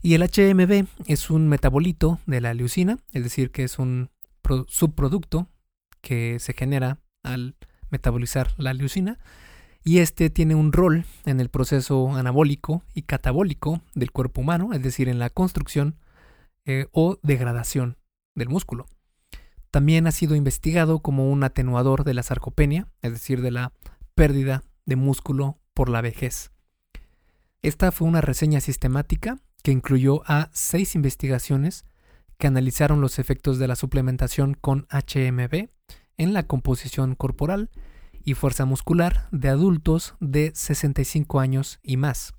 Y 0.03 0.15
el 0.15 0.23
HMB 0.23 0.87
es 1.07 1.31
un 1.31 1.49
metabolito 1.49 2.21
de 2.27 2.41
la 2.41 2.55
leucina, 2.55 2.99
es 3.13 3.25
decir, 3.25 3.51
que 3.51 3.65
es 3.65 3.79
un 3.79 4.11
subproducto 4.69 5.49
que 6.03 6.39
se 6.39 6.53
genera 6.53 7.01
al 7.23 7.57
metabolizar 7.89 8.53
la 8.59 8.75
leucina 8.75 9.19
y 9.85 9.99
este 9.99 10.31
tiene 10.31 10.55
un 10.55 10.73
rol 10.73 11.05
en 11.27 11.41
el 11.41 11.51
proceso 11.51 12.15
anabólico 12.15 12.83
y 12.95 13.03
catabólico 13.03 13.83
del 13.95 14.11
cuerpo 14.11 14.41
humano, 14.41 14.73
es 14.73 14.83
decir, 14.83 15.11
en 15.11 15.19
la 15.19 15.29
construcción 15.29 15.97
eh, 16.65 16.87
o 16.93 17.19
degradación 17.23 17.99
del 18.35 18.49
músculo. 18.49 18.87
También 19.71 20.07
ha 20.07 20.13
sido 20.13 20.37
investigado 20.37 21.01
como 21.01 21.31
un 21.31 21.45
atenuador 21.45 22.05
de 22.05 22.15
la 22.15 22.23
sarcopenia, 22.23 22.89
es 23.03 23.13
decir, 23.13 23.43
de 23.43 23.51
la 23.51 23.73
pérdida 24.15 24.65
de 24.87 24.97
músculo 24.97 25.59
por 25.75 25.91
la 25.91 26.01
vejez. 26.01 26.51
Esta 27.61 27.93
fue 27.93 28.09
una 28.09 28.23
reseña 28.23 28.61
sistemática 28.61 29.39
que 29.63 29.73
incluyó 29.73 30.23
a 30.27 30.49
seis 30.53 30.95
investigaciones 30.95 31.85
que 32.39 32.47
analizaron 32.47 33.01
los 33.01 33.19
efectos 33.19 33.59
de 33.59 33.69
la 33.69 33.77
suplementación 33.77 34.55
con 34.55 34.87
HMB 34.91 35.69
en 36.17 36.33
la 36.33 36.45
composición 36.45 37.15
corporal 37.15 37.71
y 38.25 38.35
fuerza 38.35 38.65
muscular 38.65 39.29
de 39.31 39.49
adultos 39.49 40.15
de 40.21 40.53
65 40.55 41.41
años 41.41 41.79
y 41.83 41.97
más. 41.97 42.35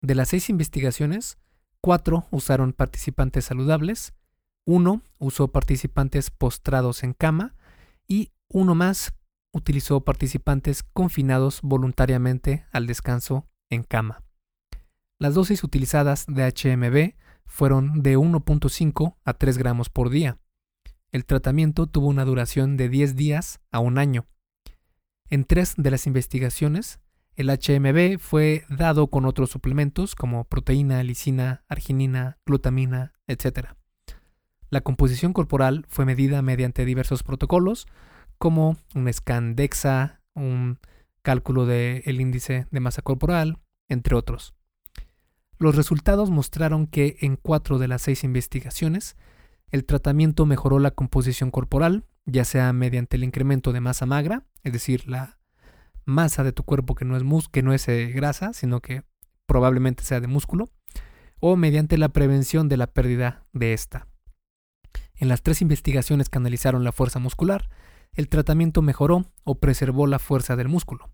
De 0.00 0.14
las 0.14 0.30
seis 0.30 0.50
investigaciones, 0.50 1.38
cuatro 1.80 2.26
usaron 2.30 2.72
participantes 2.72 3.44
saludables 3.44 4.14
uno 4.66 5.02
usó 5.18 5.48
participantes 5.48 6.30
postrados 6.30 7.02
en 7.02 7.12
cama 7.12 7.54
y 8.08 8.32
uno 8.48 8.74
más 8.74 9.14
utilizó 9.52 10.00
participantes 10.00 10.82
confinados 10.82 11.60
voluntariamente 11.62 12.66
al 12.72 12.86
descanso 12.86 13.46
en 13.68 13.82
cama. 13.82 14.22
Las 15.18 15.34
dosis 15.34 15.62
utilizadas 15.64 16.24
de 16.26 16.44
HMB 16.44 17.14
fueron 17.46 18.02
de 18.02 18.16
1.5 18.16 19.16
a 19.24 19.34
3 19.34 19.58
gramos 19.58 19.90
por 19.90 20.10
día. 20.10 20.38
El 21.12 21.26
tratamiento 21.26 21.86
tuvo 21.86 22.08
una 22.08 22.24
duración 22.24 22.76
de 22.76 22.88
10 22.88 23.14
días 23.14 23.60
a 23.70 23.78
un 23.78 23.98
año. 23.98 24.26
En 25.30 25.44
tres 25.44 25.74
de 25.76 25.90
las 25.90 26.06
investigaciones, 26.06 27.00
el 27.36 27.48
HMB 27.48 28.18
fue 28.20 28.64
dado 28.68 29.08
con 29.08 29.24
otros 29.24 29.50
suplementos 29.50 30.14
como 30.14 30.44
proteína, 30.44 31.02
lisina, 31.02 31.64
arginina, 31.68 32.38
glutamina, 32.46 33.12
etc. 33.26 33.70
La 34.70 34.82
composición 34.82 35.32
corporal 35.32 35.86
fue 35.88 36.04
medida 36.04 36.42
mediante 36.42 36.84
diversos 36.84 37.22
protocolos, 37.22 37.86
como 38.38 38.76
un 38.94 39.12
scan 39.12 39.56
DEXA, 39.56 40.20
un 40.34 40.78
cálculo 41.22 41.66
del 41.66 42.20
índice 42.20 42.66
de 42.70 42.80
masa 42.80 43.02
corporal, 43.02 43.58
entre 43.88 44.14
otros. 44.14 44.54
Los 45.58 45.76
resultados 45.76 46.30
mostraron 46.30 46.86
que 46.86 47.16
en 47.20 47.36
cuatro 47.36 47.78
de 47.78 47.88
las 47.88 48.02
seis 48.02 48.24
investigaciones, 48.24 49.16
el 49.70 49.84
tratamiento 49.84 50.46
mejoró 50.46 50.78
la 50.78 50.90
composición 50.90 51.50
corporal, 51.50 52.04
ya 52.26 52.44
sea 52.44 52.72
mediante 52.72 53.16
el 53.16 53.24
incremento 53.24 53.72
de 53.72 53.80
masa 53.80 54.06
magra, 54.06 54.44
es 54.62 54.72
decir, 54.72 55.08
la 55.08 55.38
masa 56.04 56.44
de 56.44 56.52
tu 56.52 56.62
cuerpo 56.62 56.94
que 56.94 57.04
no 57.04 57.16
es, 57.16 57.22
mus 57.22 57.48
que 57.48 57.62
no 57.62 57.72
es 57.72 57.88
eh, 57.88 58.06
grasa, 58.08 58.52
sino 58.52 58.80
que 58.80 59.04
probablemente 59.46 60.04
sea 60.04 60.20
de 60.20 60.26
músculo, 60.26 60.70
o 61.40 61.56
mediante 61.56 61.98
la 61.98 62.08
prevención 62.08 62.68
de 62.68 62.76
la 62.76 62.86
pérdida 62.86 63.46
de 63.52 63.72
esta. 63.72 64.08
En 65.14 65.28
las 65.28 65.42
tres 65.42 65.62
investigaciones 65.62 66.28
que 66.28 66.38
analizaron 66.38 66.84
la 66.84 66.92
fuerza 66.92 67.18
muscular, 67.18 67.68
el 68.14 68.28
tratamiento 68.28 68.82
mejoró 68.82 69.26
o 69.44 69.58
preservó 69.58 70.06
la 70.06 70.18
fuerza 70.18 70.56
del 70.56 70.68
músculo. 70.68 71.10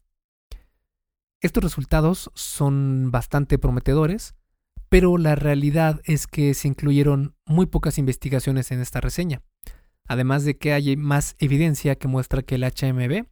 Estos 1.41 1.65
resultados 1.65 2.31
son 2.35 3.11
bastante 3.11 3.59
prometedores, 3.59 4.35
pero 4.89 5.17
la 5.19 5.35
realidad 5.35 6.01
es 6.05 6.27
que 6.27 6.53
se 6.55 6.69
incluyeron 6.69 7.35
muy 7.47 7.67
pocas 7.67 7.97
investigaciones 7.97 8.71
en 8.71 8.81
esta 8.81 9.01
reseña, 9.01 9.43
además 10.11 10.45
de 10.45 10.59
que 10.59 10.73
hay 10.73 10.97
más 10.97 11.37
evidencia 11.39 11.95
que 11.95 12.09
muestra 12.09 12.43
que 12.43 12.57
el 12.57 12.65
HMB 12.65 13.29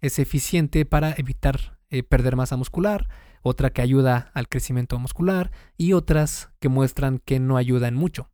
es 0.00 0.20
eficiente 0.20 0.86
para 0.86 1.12
evitar 1.18 1.80
eh, 1.88 2.04
perder 2.04 2.36
masa 2.36 2.56
muscular, 2.56 3.08
otra 3.42 3.70
que 3.70 3.82
ayuda 3.82 4.30
al 4.32 4.48
crecimiento 4.48 4.96
muscular 5.00 5.50
y 5.76 5.92
otras 5.92 6.50
que 6.60 6.68
muestran 6.68 7.18
que 7.18 7.40
no 7.40 7.56
ayudan 7.56 7.96
mucho. 7.96 8.30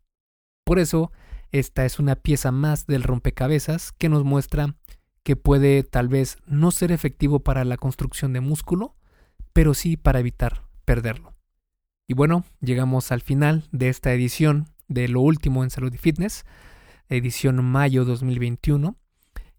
Por 0.62 0.78
eso, 0.78 1.10
esta 1.52 1.86
es 1.86 1.98
una 1.98 2.16
pieza 2.16 2.52
más 2.52 2.86
del 2.86 3.02
rompecabezas 3.02 3.92
que 3.92 4.10
nos 4.10 4.24
muestra 4.24 4.74
que 5.22 5.34
puede 5.34 5.82
tal 5.82 6.08
vez 6.08 6.36
no 6.46 6.72
ser 6.72 6.92
efectivo 6.92 7.40
para 7.40 7.64
la 7.64 7.78
construcción 7.78 8.34
de 8.34 8.40
músculo, 8.40 8.94
pero 9.54 9.72
sí 9.72 9.96
para 9.96 10.20
evitar 10.20 10.66
perderlo. 10.84 11.32
Y 12.06 12.12
bueno, 12.12 12.44
llegamos 12.60 13.10
al 13.10 13.22
final 13.22 13.64
de 13.72 13.88
esta 13.88 14.12
edición 14.12 14.66
de 14.86 15.08
Lo 15.08 15.22
Último 15.22 15.64
en 15.64 15.70
Salud 15.70 15.94
y 15.94 15.96
Fitness, 15.96 16.44
edición 17.08 17.64
mayo 17.64 18.04
2021, 18.04 18.96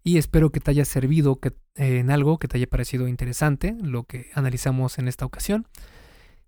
y 0.04 0.16
espero 0.16 0.50
que 0.50 0.60
te 0.60 0.70
haya 0.70 0.84
servido 0.84 1.36
que, 1.36 1.48
eh, 1.74 1.98
en 1.98 2.10
algo, 2.10 2.38
que 2.38 2.48
te 2.48 2.56
haya 2.56 2.66
parecido 2.66 3.08
interesante 3.08 3.76
lo 3.80 4.04
que 4.04 4.30
analizamos 4.34 4.98
en 4.98 5.08
esta 5.08 5.26
ocasión. 5.26 5.66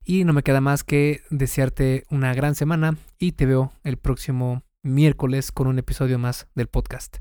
Y 0.02 0.24
no 0.24 0.32
me 0.32 0.42
queda 0.42 0.60
más 0.60 0.82
que 0.82 1.22
desearte 1.30 2.04
una 2.10 2.32
gran 2.34 2.54
semana 2.54 2.96
y 3.18 3.32
te 3.32 3.44
veo 3.44 3.72
el 3.84 3.98
próximo 3.98 4.62
miércoles 4.82 5.52
con 5.52 5.66
un 5.66 5.78
episodio 5.78 6.18
más 6.18 6.48
del 6.54 6.68
podcast. 6.68 7.18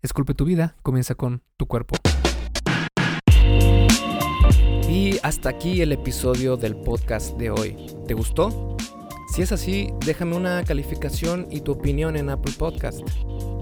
Esculpe 0.00 0.34
tu 0.34 0.44
vida, 0.44 0.76
comienza 0.82 1.14
con 1.16 1.42
tu 1.56 1.66
cuerpo. 1.66 1.96
Y 4.88 5.18
hasta 5.22 5.50
aquí 5.50 5.82
el 5.82 5.92
episodio 5.92 6.56
del 6.56 6.76
podcast 6.76 7.36
de 7.36 7.50
hoy. 7.50 7.76
¿Te 8.06 8.14
gustó? 8.14 8.76
Si 9.32 9.42
es 9.42 9.52
así, 9.52 9.92
déjame 10.04 10.36
una 10.36 10.64
calificación 10.64 11.46
y 11.50 11.60
tu 11.60 11.72
opinión 11.72 12.16
en 12.16 12.30
Apple 12.30 12.52
Podcast. 12.58 13.00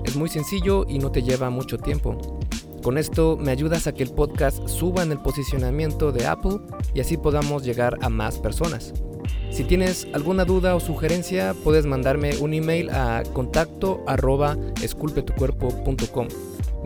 Es 0.06 0.16
muy 0.16 0.30
sencillo 0.30 0.86
y 0.88 0.98
no 0.98 1.12
te 1.12 1.22
lleva 1.22 1.50
mucho 1.50 1.76
tiempo. 1.76 2.40
Con 2.82 2.96
esto 2.96 3.36
me 3.36 3.50
ayudas 3.50 3.86
a 3.86 3.92
que 3.92 4.02
el 4.02 4.10
podcast 4.10 4.66
suba 4.66 5.02
en 5.02 5.12
el 5.12 5.18
posicionamiento 5.18 6.10
de 6.10 6.26
Apple 6.26 6.58
y 6.94 7.00
así 7.00 7.18
podamos 7.18 7.64
llegar 7.64 7.98
a 8.00 8.08
más 8.08 8.38
personas. 8.38 8.94
Si 9.50 9.62
tienes 9.64 10.08
alguna 10.14 10.46
duda 10.46 10.74
o 10.74 10.80
sugerencia, 10.80 11.54
puedes 11.64 11.84
mandarme 11.84 12.36
un 12.38 12.54
email 12.54 12.88
a 12.88 13.22
contacto. 13.34 14.02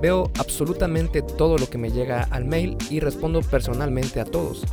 Veo 0.01 0.31
absolutamente 0.41 1.23
todo 1.23 1.57
lo 1.57 1.71
que 1.71 1.79
me 1.79 1.93
llega 1.93 2.25
al 2.25 2.47
mail 2.47 2.77
y 2.91 2.99
respondo 2.99 3.43
personalmente 3.43 4.21
a 4.21 4.25
todos. 4.25 4.65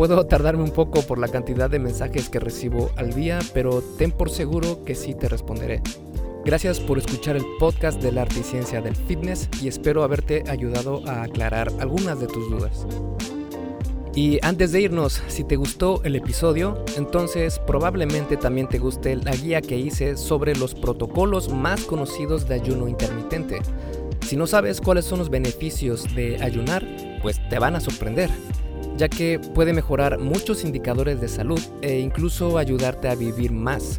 Puedo 0.00 0.24
tardarme 0.24 0.62
un 0.62 0.70
poco 0.70 1.02
por 1.02 1.18
la 1.18 1.28
cantidad 1.28 1.68
de 1.68 1.78
mensajes 1.78 2.30
que 2.30 2.40
recibo 2.40 2.88
al 2.96 3.12
día, 3.12 3.38
pero 3.52 3.82
ten 3.82 4.12
por 4.12 4.30
seguro 4.30 4.82
que 4.82 4.94
sí 4.94 5.14
te 5.14 5.28
responderé. 5.28 5.82
Gracias 6.42 6.80
por 6.80 6.96
escuchar 6.96 7.36
el 7.36 7.44
podcast 7.58 8.00
de 8.00 8.10
la 8.10 8.22
arte 8.22 8.40
y 8.40 8.42
ciencia 8.42 8.80
del 8.80 8.96
fitness 8.96 9.50
y 9.60 9.68
espero 9.68 10.02
haberte 10.02 10.42
ayudado 10.48 11.06
a 11.06 11.24
aclarar 11.24 11.70
algunas 11.80 12.18
de 12.18 12.28
tus 12.28 12.48
dudas. 12.48 12.86
Y 14.14 14.38
antes 14.40 14.72
de 14.72 14.80
irnos, 14.80 15.22
si 15.28 15.44
te 15.44 15.56
gustó 15.56 16.02
el 16.02 16.16
episodio, 16.16 16.82
entonces 16.96 17.58
probablemente 17.58 18.38
también 18.38 18.70
te 18.70 18.78
guste 18.78 19.16
la 19.16 19.32
guía 19.32 19.60
que 19.60 19.76
hice 19.76 20.16
sobre 20.16 20.56
los 20.56 20.74
protocolos 20.74 21.52
más 21.52 21.84
conocidos 21.84 22.48
de 22.48 22.54
ayuno 22.54 22.88
intermitente. 22.88 23.60
Si 24.26 24.34
no 24.34 24.46
sabes 24.46 24.80
cuáles 24.80 25.04
son 25.04 25.18
los 25.18 25.28
beneficios 25.28 26.06
de 26.14 26.42
ayunar, 26.42 26.86
pues 27.20 27.38
te 27.50 27.58
van 27.58 27.76
a 27.76 27.80
sorprender, 27.80 28.30
ya 29.00 29.08
que 29.08 29.38
puede 29.38 29.72
mejorar 29.72 30.18
muchos 30.18 30.62
indicadores 30.62 31.22
de 31.22 31.28
salud 31.28 31.58
e 31.80 32.00
incluso 32.00 32.58
ayudarte 32.58 33.08
a 33.08 33.14
vivir 33.14 33.50
más. 33.50 33.98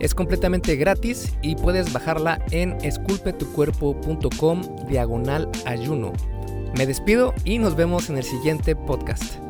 Es 0.00 0.14
completamente 0.14 0.76
gratis 0.76 1.34
y 1.42 1.56
puedes 1.56 1.92
bajarla 1.92 2.42
en 2.50 2.78
esculpetucuerpo.com 2.82 4.62
diagonal 4.88 5.46
ayuno. 5.66 6.14
Me 6.74 6.86
despido 6.86 7.34
y 7.44 7.58
nos 7.58 7.76
vemos 7.76 8.08
en 8.08 8.16
el 8.16 8.24
siguiente 8.24 8.74
podcast. 8.74 9.49